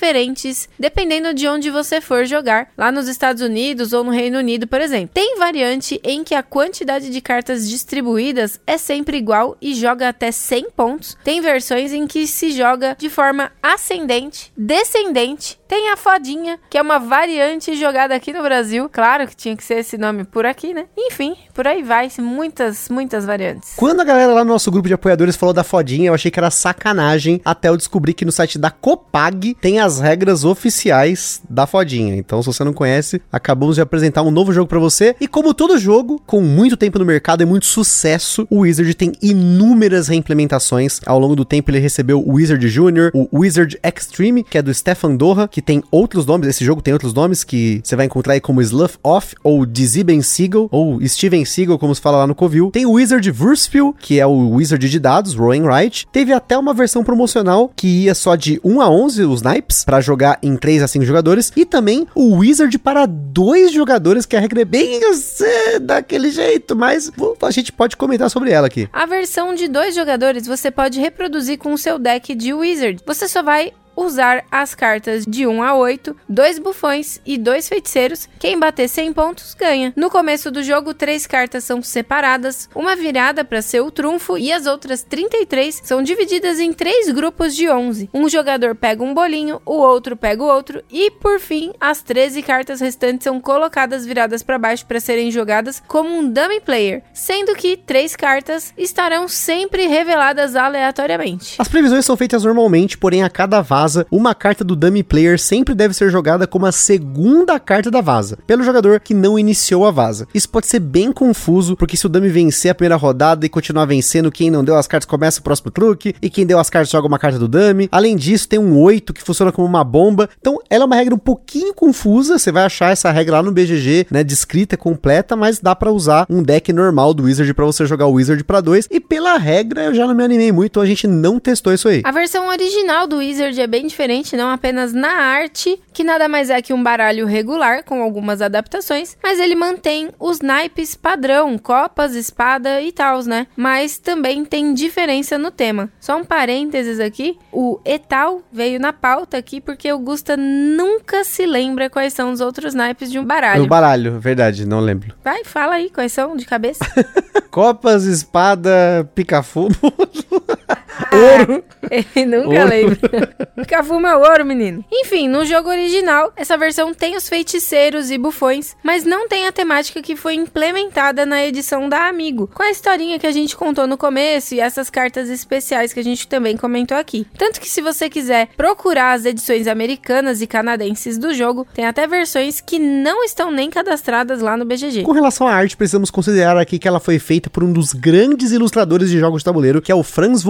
dependendo 0.79 1.33
de 1.33 1.47
onde 1.47 1.69
você 1.69 1.99
for 1.99 2.25
jogar, 2.25 2.69
lá 2.77 2.91
nos 2.91 3.07
Estados 3.07 3.41
Unidos 3.41 3.93
ou 3.93 4.03
no 4.03 4.11
Reino 4.11 4.37
Unido, 4.37 4.67
por 4.67 4.81
exemplo. 4.81 5.11
Tem 5.13 5.37
variante 5.37 5.99
em 6.03 6.23
que 6.23 6.35
a 6.35 6.43
quantidade 6.43 7.09
de 7.09 7.21
cartas 7.21 7.69
distribuídas 7.69 8.59
é 8.67 8.77
sempre 8.77 9.17
igual 9.17 9.57
e 9.61 9.73
joga 9.73 10.09
até 10.09 10.31
100 10.31 10.71
pontos. 10.75 11.17
Tem 11.23 11.41
versões 11.41 11.93
em 11.93 12.07
que 12.07 12.27
se 12.27 12.51
joga 12.51 12.95
de 12.97 13.09
forma 13.09 13.51
ascendente, 13.61 14.51
descendente. 14.57 15.59
Tem 15.67 15.89
a 15.89 15.97
fodinha, 15.97 16.59
que 16.69 16.77
é 16.77 16.81
uma 16.81 16.99
variante 16.99 17.75
jogada 17.75 18.13
aqui 18.13 18.31
no 18.31 18.43
Brasil. 18.43 18.87
Claro 18.87 19.27
que 19.27 19.35
tinha 19.35 19.57
que 19.57 19.63
ser 19.63 19.79
esse 19.79 19.97
nome 19.97 20.23
por 20.23 20.45
aqui, 20.45 20.73
né? 20.73 20.85
Enfim, 20.95 21.35
por 21.53 21.67
aí 21.67 21.81
vai, 21.81 22.07
muitas, 22.19 22.87
muitas 22.87 23.25
variantes. 23.25 23.73
Quando 23.75 24.01
a 24.01 24.03
galera 24.03 24.31
lá 24.31 24.43
no 24.43 24.51
nosso 24.51 24.69
grupo 24.69 24.87
de 24.87 24.93
apoiadores 24.93 25.35
falou 25.35 25.53
da 25.53 25.63
fodinha, 25.63 26.09
eu 26.09 26.13
achei 26.13 26.29
que 26.29 26.39
era 26.39 26.51
sacanagem, 26.51 27.41
até 27.43 27.69
eu 27.69 27.77
descobrir 27.77 28.13
que 28.13 28.25
no 28.25 28.31
site 28.31 28.59
da 28.59 28.69
Copag 28.69 29.55
tem 29.55 29.79
as 29.85 29.99
regras 29.99 30.43
oficiais 30.43 31.41
da 31.49 31.67
fodinha. 31.67 32.15
Então, 32.15 32.41
se 32.41 32.47
você 32.47 32.63
não 32.63 32.73
conhece, 32.73 33.21
acabamos 33.31 33.75
de 33.75 33.81
apresentar 33.81 34.23
um 34.23 34.31
novo 34.31 34.51
jogo 34.51 34.67
pra 34.67 34.79
você. 34.79 35.15
E 35.21 35.27
como 35.27 35.53
todo 35.53 35.77
jogo, 35.77 36.21
com 36.25 36.41
muito 36.41 36.75
tempo 36.75 36.99
no 36.99 37.05
mercado 37.05 37.43
e 37.43 37.45
muito 37.45 37.65
sucesso, 37.65 38.47
o 38.49 38.59
Wizard 38.59 38.93
tem 38.95 39.13
inúmeras 39.21 40.07
reimplementações. 40.07 40.99
Ao 41.05 41.19
longo 41.19 41.35
do 41.35 41.45
tempo, 41.45 41.69
ele 41.69 41.79
recebeu 41.79 42.19
o 42.19 42.33
Wizard 42.33 42.67
Junior, 42.67 43.11
o 43.13 43.27
Wizard 43.39 43.77
Extreme, 43.83 44.43
que 44.43 44.57
é 44.57 44.61
do 44.61 44.73
Stefan 44.73 45.15
Dorra, 45.15 45.47
que 45.47 45.61
tem 45.61 45.83
outros 45.91 46.25
nomes. 46.25 46.47
Esse 46.47 46.65
jogo 46.65 46.81
tem 46.81 46.93
outros 46.93 47.13
nomes 47.13 47.43
que 47.43 47.81
você 47.83 47.95
vai 47.95 48.07
encontrar 48.07 48.33
aí 48.33 48.41
como 48.41 48.61
Slough 48.61 48.97
Off, 49.03 49.35
ou 49.43 49.65
Dizzy 49.65 50.03
Siegel, 50.23 50.67
ou 50.71 50.99
Steven 51.07 51.45
Siegel, 51.45 51.77
como 51.77 51.93
se 51.93 52.01
fala 52.01 52.19
lá 52.19 52.27
no 52.27 52.35
Covil. 52.35 52.71
Tem 52.71 52.85
o 52.85 52.93
Wizard 52.93 53.29
Verspiel, 53.29 53.95
que 53.99 54.19
é 54.19 54.25
o 54.25 54.49
Wizard 54.49 54.89
de 54.89 54.99
dados, 54.99 55.35
Rowan 55.35 55.63
Wright. 55.63 56.07
Teve 56.11 56.33
até 56.33 56.57
uma 56.57 56.73
versão 56.73 57.03
promocional 57.03 57.71
que 57.75 57.87
ia 57.87 58.15
só 58.15 58.35
de 58.35 58.59
1 58.63 58.81
a 58.81 58.89
11 58.89 59.23
os 59.23 59.41
naipes, 59.41 59.74
para 59.83 60.01
jogar 60.01 60.39
em 60.41 60.55
3 60.55 60.83
a 60.83 60.87
5 60.87 61.05
jogadores. 61.05 61.51
E 61.55 61.65
também 61.65 62.07
o 62.15 62.37
Wizard 62.37 62.77
para 62.79 63.05
dois 63.05 63.71
jogadores, 63.71 64.25
que 64.25 64.35
a 64.35 64.39
regra 64.39 64.61
é 64.61 64.65
bem 64.65 65.03
assim, 65.05 65.45
daquele 65.81 66.29
jeito, 66.29 66.75
mas 66.75 67.11
a 67.41 67.51
gente 67.51 67.71
pode 67.71 67.97
comentar 67.97 68.29
sobre 68.29 68.51
ela 68.51 68.67
aqui. 68.67 68.87
A 68.93 69.05
versão 69.05 69.53
de 69.53 69.67
dois 69.67 69.95
jogadores 69.95 70.47
você 70.47 70.71
pode 70.71 70.99
reproduzir 70.99 71.57
com 71.57 71.73
o 71.73 71.77
seu 71.77 71.97
deck 71.99 72.33
de 72.35 72.53
Wizard. 72.53 73.01
Você 73.05 73.27
só 73.27 73.41
vai 73.43 73.73
usar 73.95 74.43
as 74.51 74.75
cartas 74.75 75.25
de 75.25 75.47
1 75.47 75.63
a 75.63 75.75
8, 75.75 76.15
dois 76.27 76.59
bufões 76.59 77.19
e 77.25 77.37
dois 77.37 77.67
feiticeiros. 77.67 78.27
Quem 78.39 78.59
bater 78.59 78.87
100 78.87 79.13
pontos 79.13 79.53
ganha. 79.53 79.93
No 79.95 80.09
começo 80.09 80.51
do 80.51 80.63
jogo, 80.63 80.93
três 80.93 81.25
cartas 81.25 81.63
são 81.63 81.81
separadas, 81.81 82.69
uma 82.75 82.95
virada 82.95 83.43
para 83.43 83.61
ser 83.61 83.81
o 83.81 83.91
trunfo 83.91 84.37
e 84.37 84.51
as 84.51 84.65
outras 84.65 85.03
33 85.03 85.81
são 85.83 86.03
divididas 86.03 86.59
em 86.59 86.73
três 86.73 87.09
grupos 87.11 87.55
de 87.55 87.69
11. 87.69 88.09
Um 88.13 88.27
jogador 88.27 88.75
pega 88.75 89.03
um 89.03 89.13
bolinho, 89.13 89.61
o 89.65 89.75
outro 89.75 90.15
pega 90.15 90.43
o 90.43 90.47
outro 90.47 90.83
e, 90.91 91.09
por 91.11 91.39
fim, 91.39 91.71
as 91.79 92.01
13 92.01 92.41
cartas 92.41 92.81
restantes 92.81 93.23
são 93.23 93.39
colocadas 93.39 94.05
viradas 94.05 94.43
para 94.43 94.57
baixo 94.57 94.85
para 94.85 94.99
serem 94.99 95.31
jogadas 95.31 95.81
como 95.87 96.09
um 96.09 96.29
dummy 96.29 96.59
player, 96.59 97.03
sendo 97.13 97.55
que 97.55 97.77
três 97.77 98.15
cartas 98.15 98.73
estarão 98.77 99.27
sempre 99.27 99.87
reveladas 99.87 100.55
aleatoriamente. 100.55 101.55
As 101.59 101.67
previsões 101.67 102.05
são 102.05 102.17
feitas 102.17 102.43
normalmente, 102.43 102.97
porém 102.97 103.23
a 103.23 103.29
cada 103.29 103.61
vaza, 103.85 104.07
uma 104.09 104.33
carta 104.33 104.63
do 104.63 104.75
dummy 104.75 105.03
player 105.03 105.39
sempre 105.39 105.75
deve 105.75 105.93
ser 105.93 106.09
jogada 106.09 106.47
como 106.47 106.65
a 106.65 106.71
segunda 106.71 107.59
carta 107.59 107.91
da 107.91 108.01
vaza, 108.01 108.37
pelo 108.47 108.63
jogador 108.63 108.99
que 108.99 109.13
não 109.13 109.37
iniciou 109.37 109.85
a 109.85 109.91
vaza. 109.91 110.27
Isso 110.33 110.49
pode 110.49 110.65
ser 110.67 110.79
bem 110.79 111.11
confuso, 111.11 111.75
porque 111.75 111.95
se 111.95 112.05
o 112.05 112.09
dummy 112.09 112.29
vencer 112.29 112.71
a 112.71 112.75
primeira 112.75 112.95
rodada 112.95 113.45
e 113.45 113.49
continuar 113.49 113.85
vencendo, 113.85 114.31
quem 114.31 114.49
não 114.49 114.63
deu 114.63 114.75
as 114.75 114.87
cartas 114.87 115.07
começa 115.07 115.39
o 115.39 115.43
próximo 115.43 115.69
truque, 115.69 116.15
e 116.21 116.29
quem 116.29 116.45
deu 116.45 116.57
as 116.57 116.69
cartas 116.69 116.89
joga 116.89 117.07
uma 117.07 117.19
carta 117.19 117.37
do 117.37 117.47
dummy. 117.47 117.87
Além 117.91 118.15
disso, 118.15 118.49
tem 118.49 118.57
um 118.57 118.77
8 118.79 119.13
que 119.13 119.21
funciona 119.21 119.51
como 119.51 119.67
uma 119.67 119.83
bomba. 119.83 120.27
Então, 120.39 120.59
ela 120.69 120.83
é 120.83 120.87
uma 120.87 120.95
regra 120.95 121.13
um 121.13 121.19
pouquinho 121.19 121.73
confusa, 121.73 122.39
você 122.39 122.51
vai 122.51 122.63
achar 122.63 122.91
essa 122.91 123.11
regra 123.11 123.35
lá 123.37 123.43
no 123.43 123.51
BGG, 123.51 124.07
né, 124.09 124.23
descrita, 124.23 124.75
completa, 124.75 125.35
mas 125.35 125.59
dá 125.59 125.75
para 125.75 125.91
usar 125.91 126.25
um 126.29 126.41
deck 126.41 126.73
normal 126.73 127.13
do 127.13 127.23
Wizard 127.23 127.53
para 127.53 127.65
você 127.65 127.85
jogar 127.85 128.07
o 128.07 128.13
Wizard 128.13 128.43
para 128.43 128.61
dois. 128.61 128.87
E 128.89 128.99
pela 128.99 129.37
regra, 129.37 129.85
eu 129.85 129.93
já 129.93 130.07
não 130.07 130.15
me 130.15 130.23
animei 130.23 130.51
muito, 130.51 130.81
a 130.81 130.85
gente 130.85 131.05
não 131.07 131.39
testou 131.39 131.73
isso 131.73 131.87
aí. 131.87 132.01
A 132.03 132.11
versão 132.11 132.47
original 132.47 133.07
do 133.07 133.17
Wizard 133.17 133.59
é 133.59 133.67
bem 133.75 133.87
diferente, 133.87 134.37
não 134.37 134.49
apenas 134.49 134.93
na 134.93 135.11
arte, 135.11 135.77
que 135.91 136.01
nada 136.01 136.29
mais 136.29 136.49
é 136.49 136.61
que 136.61 136.71
um 136.71 136.81
baralho 136.81 137.25
regular 137.25 137.83
com 137.83 138.01
algumas 138.01 138.41
adaptações, 138.41 139.17
mas 139.21 139.37
ele 139.37 139.53
mantém 139.53 140.11
os 140.17 140.39
naipes 140.39 140.95
padrão, 140.95 141.57
copas, 141.57 142.15
espada 142.15 142.81
e 142.81 142.93
tal, 142.93 143.21
né? 143.23 143.47
Mas 143.53 143.97
também 143.97 144.45
tem 144.45 144.73
diferença 144.73 145.37
no 145.37 145.51
tema. 145.51 145.89
Só 145.99 146.15
um 146.15 146.23
parênteses 146.23 147.01
aqui, 147.01 147.37
o 147.51 147.77
etal 147.83 148.41
veio 148.49 148.79
na 148.79 148.93
pauta 148.93 149.35
aqui 149.35 149.59
porque 149.59 149.91
o 149.91 149.99
Gusta 149.99 150.37
nunca 150.37 151.25
se 151.25 151.45
lembra 151.45 151.89
quais 151.89 152.13
são 152.13 152.31
os 152.31 152.39
outros 152.39 152.73
naipes 152.73 153.11
de 153.11 153.19
um 153.19 153.25
baralho. 153.25 153.63
O 153.63 153.67
baralho, 153.67 154.21
verdade, 154.21 154.65
não 154.65 154.79
lembro. 154.79 155.13
Vai, 155.21 155.43
fala 155.43 155.75
aí 155.75 155.89
quais 155.89 156.13
são 156.13 156.37
de 156.37 156.45
cabeça. 156.45 156.85
Copas, 157.51 158.05
espada, 158.05 159.09
pica-fumo. 159.13 159.75
Ouro. 161.11 161.63
Ele 161.89 162.25
nunca 162.25 162.47
Ouro. 162.47 162.69
lembra. 162.69 162.97
Pica-fumo 163.55 164.07
é 164.07 164.15
ouro, 164.15 164.45
menino. 164.45 164.83
Enfim, 164.91 165.27
no 165.27 165.45
jogo 165.45 165.69
original, 165.69 166.31
essa 166.35 166.57
versão 166.57 166.93
tem 166.93 167.15
os 167.15 167.29
feiticeiros 167.29 168.11
e 168.11 168.17
bufões, 168.17 168.75
mas 168.83 169.03
não 169.03 169.27
tem 169.27 169.47
a 169.47 169.51
temática 169.51 170.01
que 170.01 170.15
foi 170.15 170.35
implementada 170.35 171.25
na 171.25 171.43
edição 171.45 171.87
da 171.89 172.07
Amigo, 172.07 172.49
com 172.53 172.63
a 172.63 172.69
historinha 172.69 173.19
que 173.19 173.27
a 173.27 173.31
gente 173.31 173.55
contou 173.55 173.87
no 173.87 173.97
começo 173.97 174.53
e 174.53 174.59
essas 174.59 174.89
cartas 174.89 175.29
especiais 175.29 175.93
que 175.93 175.99
a 175.99 176.03
gente 176.03 176.27
também 176.27 176.57
comentou 176.57 176.97
aqui. 176.97 177.25
Tanto 177.37 177.59
que 177.59 177.69
se 177.69 177.81
você 177.81 178.09
quiser 178.09 178.49
procurar 178.55 179.13
as 179.13 179.25
edições 179.25 179.67
americanas 179.67 180.41
e 180.41 180.47
canadenses 180.47 181.17
do 181.17 181.33
jogo, 181.33 181.67
tem 181.73 181.85
até 181.85 182.07
versões 182.07 182.61
que 182.61 182.79
não 182.79 183.23
estão 183.23 183.51
nem 183.51 183.69
cadastradas 183.69 184.41
lá 184.41 184.55
no 184.55 184.65
BGG. 184.65 185.03
Com 185.03 185.11
relação 185.11 185.47
à 185.47 185.53
arte, 185.53 185.77
precisamos 185.77 186.11
considerar 186.11 186.57
aqui 186.57 186.79
que 186.79 186.87
ela 186.87 186.99
foi 186.99 187.19
feita 187.19 187.49
por 187.49 187.63
um 187.63 187.71
dos 187.71 187.93
grandes 187.93 188.51
ilustradores 188.51 189.09
de 189.09 189.19
jogos 189.19 189.41
de 189.41 189.45
tabuleiro, 189.45 189.81
que 189.81 189.91
é 189.91 189.95
o 189.95 190.03
Franz 190.03 190.43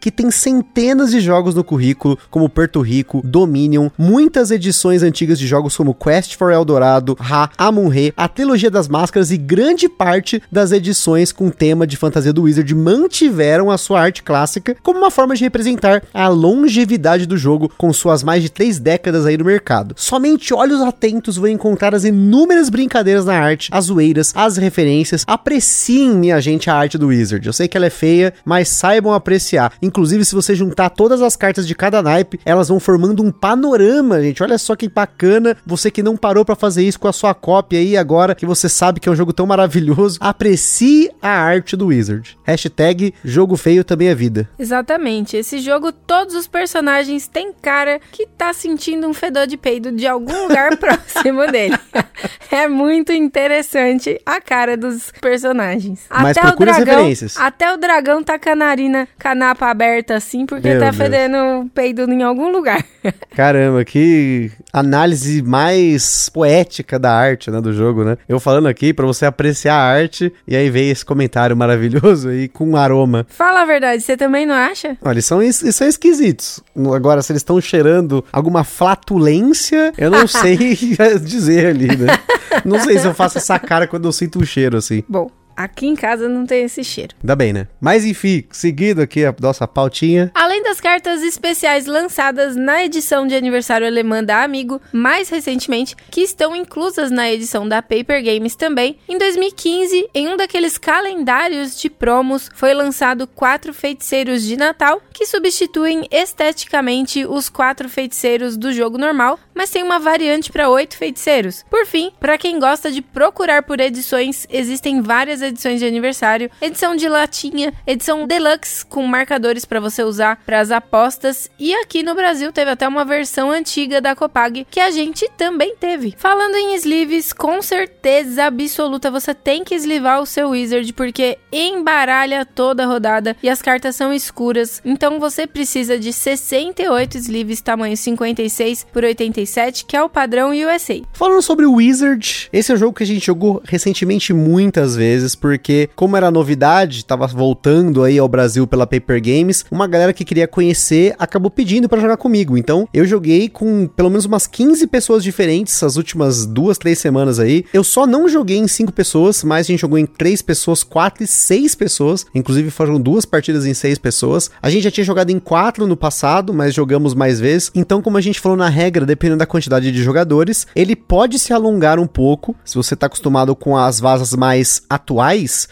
Que 0.00 0.10
tem 0.10 0.30
centenas 0.30 1.10
de 1.10 1.20
jogos 1.20 1.54
no 1.54 1.64
currículo, 1.64 2.18
como 2.30 2.48
Porto 2.48 2.80
Rico, 2.80 3.20
Dominion, 3.24 3.90
muitas 3.96 4.50
edições 4.50 5.02
antigas 5.02 5.38
de 5.38 5.46
jogos 5.46 5.76
como 5.76 5.94
Quest 5.94 6.36
for 6.36 6.52
Eldorado, 6.52 7.16
Ra, 7.18 7.50
Amun-Re, 7.56 8.12
a 8.16 8.28
Trilogia 8.28 8.70
das 8.70 8.88
Máscaras 8.88 9.30
e 9.30 9.36
grande 9.36 9.88
parte 9.88 10.42
das 10.50 10.72
edições 10.72 11.32
com 11.32 11.50
tema 11.50 11.86
de 11.86 11.96
fantasia 11.96 12.32
do 12.32 12.42
Wizard 12.42 12.74
mantiveram 12.74 13.70
a 13.70 13.78
sua 13.78 14.00
arte 14.00 14.22
clássica 14.22 14.76
como 14.82 14.98
uma 14.98 15.10
forma 15.10 15.34
de 15.34 15.44
representar 15.44 16.02
a 16.12 16.28
longevidade 16.28 17.26
do 17.26 17.36
jogo 17.36 17.70
com 17.76 17.92
suas 17.92 18.22
mais 18.22 18.42
de 18.42 18.50
três 18.50 18.78
décadas 18.78 19.26
aí 19.26 19.36
no 19.36 19.44
mercado. 19.44 19.94
Somente 19.96 20.54
olhos 20.54 20.80
atentos 20.80 21.36
vão 21.36 21.48
encontrar 21.48 21.94
as 21.94 22.04
inúmeras 22.04 22.68
brincadeiras 22.68 23.24
na 23.24 23.34
arte, 23.34 23.70
as 23.72 23.86
zoeiras, 23.86 24.32
as 24.34 24.56
referências. 24.56 25.24
Apreciem, 25.26 26.10
minha 26.10 26.40
gente, 26.40 26.70
a 26.70 26.74
arte 26.74 26.98
do 26.98 27.08
Wizard. 27.08 27.46
Eu 27.46 27.52
sei 27.52 27.68
que 27.68 27.76
ela 27.76 27.86
é 27.86 27.90
feia, 27.90 28.32
mas 28.44 28.68
saibam 28.68 29.12
apreciar. 29.12 29.57
Inclusive, 29.82 30.24
se 30.24 30.34
você 30.34 30.54
juntar 30.54 30.90
todas 30.90 31.22
as 31.22 31.36
cartas 31.36 31.66
de 31.66 31.74
cada 31.74 32.02
naipe, 32.02 32.40
elas 32.44 32.68
vão 32.68 32.80
formando 32.80 33.22
um 33.22 33.30
panorama, 33.30 34.20
gente. 34.22 34.42
Olha 34.42 34.58
só 34.58 34.76
que 34.76 34.88
bacana. 34.88 35.56
Você 35.66 35.90
que 35.90 36.02
não 36.02 36.16
parou 36.16 36.44
pra 36.44 36.54
fazer 36.54 36.82
isso 36.82 37.00
com 37.00 37.08
a 37.08 37.12
sua 37.12 37.34
cópia 37.34 37.78
aí 37.78 37.96
agora, 37.96 38.34
que 38.34 38.46
você 38.46 38.68
sabe 38.68 39.00
que 39.00 39.08
é 39.08 39.12
um 39.12 39.16
jogo 39.16 39.32
tão 39.32 39.46
maravilhoso, 39.46 40.18
aprecie 40.20 41.10
a 41.20 41.30
arte 41.30 41.76
do 41.76 41.86
Wizard. 41.86 42.38
Hashtag 42.44 43.14
jogo 43.24 43.56
feio 43.56 43.84
também 43.84 44.08
é 44.08 44.14
vida. 44.14 44.48
Exatamente. 44.58 45.36
Esse 45.36 45.58
jogo, 45.58 45.92
todos 45.92 46.34
os 46.34 46.46
personagens 46.46 47.26
têm 47.26 47.52
cara 47.52 48.00
que 48.12 48.26
tá 48.26 48.52
sentindo 48.52 49.06
um 49.06 49.14
fedor 49.14 49.46
de 49.46 49.56
peido 49.56 49.92
de 49.92 50.06
algum 50.06 50.42
lugar 50.42 50.76
próximo 50.78 51.46
dele. 51.50 51.78
É 52.50 52.66
muito 52.66 53.12
interessante 53.12 54.20
a 54.24 54.40
cara 54.40 54.76
dos 54.76 55.12
personagens. 55.20 56.00
Mas 56.10 56.36
até 56.36 56.48
o 56.48 56.56
dragão, 56.56 57.12
até 57.36 57.72
o 57.74 57.76
dragão 57.76 58.22
tá 58.22 58.38
com 58.38 58.50
a 58.50 58.56
narina, 58.56 59.06
canapa 59.48 59.66
aberta 59.70 60.14
assim, 60.14 60.44
porque 60.44 60.68
Meu 60.68 60.78
tá 60.78 60.86
Deus. 60.86 60.96
fedendo 60.96 61.70
peido 61.74 62.02
em 62.10 62.22
algum 62.22 62.50
lugar. 62.50 62.84
Caramba, 63.34 63.84
que 63.84 64.50
análise 64.72 65.42
mais 65.42 66.28
poética 66.28 66.98
da 66.98 67.12
arte, 67.12 67.50
né, 67.50 67.60
do 67.60 67.72
jogo, 67.72 68.04
né? 68.04 68.16
Eu 68.28 68.38
falando 68.38 68.68
aqui 68.68 68.92
pra 68.92 69.06
você 69.06 69.24
apreciar 69.24 69.74
a 69.76 69.82
arte 69.82 70.32
e 70.46 70.54
aí 70.56 70.68
veio 70.70 70.92
esse 70.92 71.04
comentário 71.04 71.56
maravilhoso 71.56 72.28
aí 72.28 72.48
com 72.48 72.68
um 72.70 72.76
aroma. 72.76 73.26
Fala 73.30 73.62
a 73.62 73.64
verdade, 73.64 74.02
você 74.02 74.16
também 74.16 74.44
não 74.44 74.54
acha? 74.54 74.96
Olha, 75.02 75.14
eles 75.14 75.24
são, 75.24 75.42
es- 75.42 75.62
eles 75.62 75.74
são 75.76 75.86
esquisitos. 75.88 76.60
Agora, 76.94 77.22
se 77.22 77.32
eles 77.32 77.40
estão 77.40 77.60
cheirando 77.60 78.24
alguma 78.32 78.64
flatulência, 78.64 79.92
eu 79.96 80.10
não 80.10 80.26
sei 80.28 80.56
dizer 81.22 81.66
ali, 81.66 81.96
né? 81.96 82.18
Não 82.64 82.78
sei 82.80 82.98
se 82.98 83.06
eu 83.06 83.14
faço 83.14 83.38
essa 83.38 83.58
cara 83.58 83.86
quando 83.86 84.06
eu 84.06 84.12
sinto 84.12 84.38
um 84.40 84.44
cheiro 84.44 84.76
assim. 84.76 85.02
Bom, 85.08 85.30
aqui 85.58 85.88
em 85.88 85.96
casa 85.96 86.28
não 86.28 86.46
tem 86.46 86.62
esse 86.62 86.84
cheiro. 86.84 87.16
Ainda 87.20 87.34
bem, 87.34 87.52
né? 87.52 87.66
Mas 87.80 88.04
enfim, 88.04 88.44
seguindo 88.52 89.00
aqui 89.00 89.24
a 89.24 89.34
nossa 89.40 89.66
pautinha. 89.66 90.30
Além 90.32 90.62
das 90.62 90.80
cartas 90.80 91.20
especiais 91.20 91.86
lançadas 91.86 92.54
na 92.54 92.84
edição 92.84 93.26
de 93.26 93.34
aniversário 93.34 93.84
alemã 93.84 94.22
da 94.22 94.44
Amigo, 94.44 94.80
mais 94.92 95.28
recentemente, 95.28 95.96
que 96.12 96.20
estão 96.20 96.54
inclusas 96.54 97.10
na 97.10 97.28
edição 97.28 97.68
da 97.68 97.82
Paper 97.82 98.22
Games 98.22 98.54
também, 98.54 98.98
em 99.08 99.18
2015, 99.18 100.08
em 100.14 100.28
um 100.28 100.36
daqueles 100.36 100.78
calendários 100.78 101.78
de 101.80 101.90
promos, 101.90 102.48
foi 102.54 102.72
lançado 102.72 103.26
quatro 103.26 103.74
feiticeiros 103.74 104.44
de 104.44 104.56
Natal 104.56 105.02
que 105.12 105.26
substituem 105.26 106.06
esteticamente 106.12 107.26
os 107.26 107.48
quatro 107.48 107.88
feiticeiros 107.88 108.56
do 108.56 108.72
jogo 108.72 108.96
normal, 108.96 109.40
mas 109.52 109.70
tem 109.70 109.82
uma 109.82 109.98
variante 109.98 110.52
para 110.52 110.70
oito 110.70 110.96
feiticeiros. 110.96 111.64
Por 111.68 111.84
fim, 111.84 112.12
para 112.20 112.38
quem 112.38 112.60
gosta 112.60 112.92
de 112.92 113.02
procurar 113.02 113.64
por 113.64 113.80
edições, 113.80 114.46
existem 114.48 115.00
várias 115.00 115.42
edições 115.48 115.80
de 115.80 115.86
aniversário, 115.86 116.50
edição 116.60 116.94
de 116.94 117.08
latinha, 117.08 117.72
edição 117.86 118.26
deluxe 118.26 118.84
com 118.86 119.06
marcadores 119.06 119.64
para 119.64 119.80
você 119.80 120.02
usar 120.02 120.40
para 120.46 120.60
as 120.60 120.70
apostas 120.70 121.50
e 121.58 121.74
aqui 121.74 122.02
no 122.02 122.14
Brasil 122.14 122.52
teve 122.52 122.70
até 122.70 122.86
uma 122.86 123.04
versão 123.04 123.50
antiga 123.50 124.00
da 124.00 124.14
Copag 124.14 124.66
que 124.70 124.80
a 124.80 124.90
gente 124.90 125.28
também 125.36 125.74
teve. 125.76 126.14
Falando 126.16 126.54
em 126.56 126.74
sleeves, 126.76 127.32
com 127.32 127.60
certeza 127.60 128.44
absoluta 128.44 129.10
você 129.10 129.34
tem 129.34 129.64
que 129.64 129.74
eslivar 129.74 130.20
o 130.20 130.26
seu 130.26 130.50
wizard 130.50 130.92
porque 130.92 131.38
embaralha 131.52 132.44
toda 132.44 132.84
a 132.84 132.86
rodada 132.86 133.36
e 133.42 133.48
as 133.48 133.60
cartas 133.62 133.96
são 133.96 134.12
escuras, 134.12 134.80
então 134.84 135.18
você 135.18 135.46
precisa 135.46 135.98
de 135.98 136.12
68 136.12 137.18
sleeves 137.18 137.60
tamanho 137.60 137.96
56 137.96 138.86
por 138.92 139.04
87, 139.04 139.84
que 139.84 139.96
é 139.96 140.02
o 140.02 140.08
padrão 140.08 140.50
USA. 140.50 141.00
Falando 141.12 141.42
sobre 141.42 141.66
o 141.66 141.74
Wizard, 141.74 142.48
esse 142.52 142.72
é 142.72 142.74
um 142.74 142.78
jogo 142.78 142.96
que 142.96 143.02
a 143.02 143.06
gente 143.06 143.24
jogou 143.24 143.62
recentemente 143.64 144.32
muitas 144.32 144.96
vezes, 144.96 145.34
porque 145.38 145.88
como 145.94 146.16
era 146.16 146.30
novidade, 146.30 147.04
tava 147.04 147.26
voltando 147.26 148.02
aí 148.02 148.18
ao 148.18 148.28
Brasil 148.28 148.66
pela 148.66 148.86
Paper 148.86 149.22
Games, 149.22 149.64
uma 149.70 149.86
galera 149.86 150.12
que 150.12 150.24
queria 150.24 150.48
conhecer 150.48 151.14
acabou 151.18 151.50
pedindo 151.50 151.88
pra 151.88 152.00
jogar 152.00 152.16
comigo. 152.16 152.56
Então, 152.56 152.88
eu 152.92 153.04
joguei 153.06 153.48
com 153.48 153.86
pelo 153.86 154.10
menos 154.10 154.24
umas 154.24 154.46
15 154.46 154.86
pessoas 154.86 155.22
diferentes 155.22 155.82
as 155.82 155.96
últimas 155.96 156.46
duas, 156.46 156.78
três 156.78 156.98
semanas 156.98 157.38
aí. 157.38 157.64
Eu 157.72 157.84
só 157.84 158.06
não 158.06 158.28
joguei 158.28 158.58
em 158.58 158.68
cinco 158.68 158.92
pessoas, 158.92 159.42
mas 159.44 159.66
a 159.66 159.68
gente 159.68 159.80
jogou 159.80 159.98
em 159.98 160.06
três 160.06 160.42
pessoas, 160.42 160.82
quatro 160.82 161.22
e 161.22 161.26
seis 161.26 161.74
pessoas. 161.74 162.26
Inclusive 162.34 162.70
foram 162.70 163.00
duas 163.00 163.24
partidas 163.24 163.66
em 163.66 163.74
seis 163.74 163.98
pessoas. 163.98 164.50
A 164.60 164.70
gente 164.70 164.84
já 164.84 164.90
tinha 164.90 165.04
jogado 165.04 165.30
em 165.30 165.38
quatro 165.38 165.86
no 165.86 165.96
passado, 165.96 166.52
mas 166.52 166.74
jogamos 166.74 167.14
mais 167.14 167.40
vezes. 167.40 167.70
Então, 167.74 168.02
como 168.02 168.16
a 168.16 168.20
gente 168.20 168.40
falou 168.40 168.56
na 168.56 168.68
regra, 168.68 169.06
dependendo 169.06 169.38
da 169.38 169.46
quantidade 169.46 169.90
de 169.90 170.02
jogadores, 170.02 170.66
ele 170.74 170.96
pode 170.96 171.38
se 171.38 171.52
alongar 171.52 171.98
um 171.98 172.06
pouco. 172.06 172.54
Se 172.64 172.76
você 172.76 172.96
tá 172.96 173.06
acostumado 173.06 173.54
com 173.54 173.76
as 173.76 174.00
vasas 174.00 174.32
mais 174.32 174.82
atuais, 174.88 175.27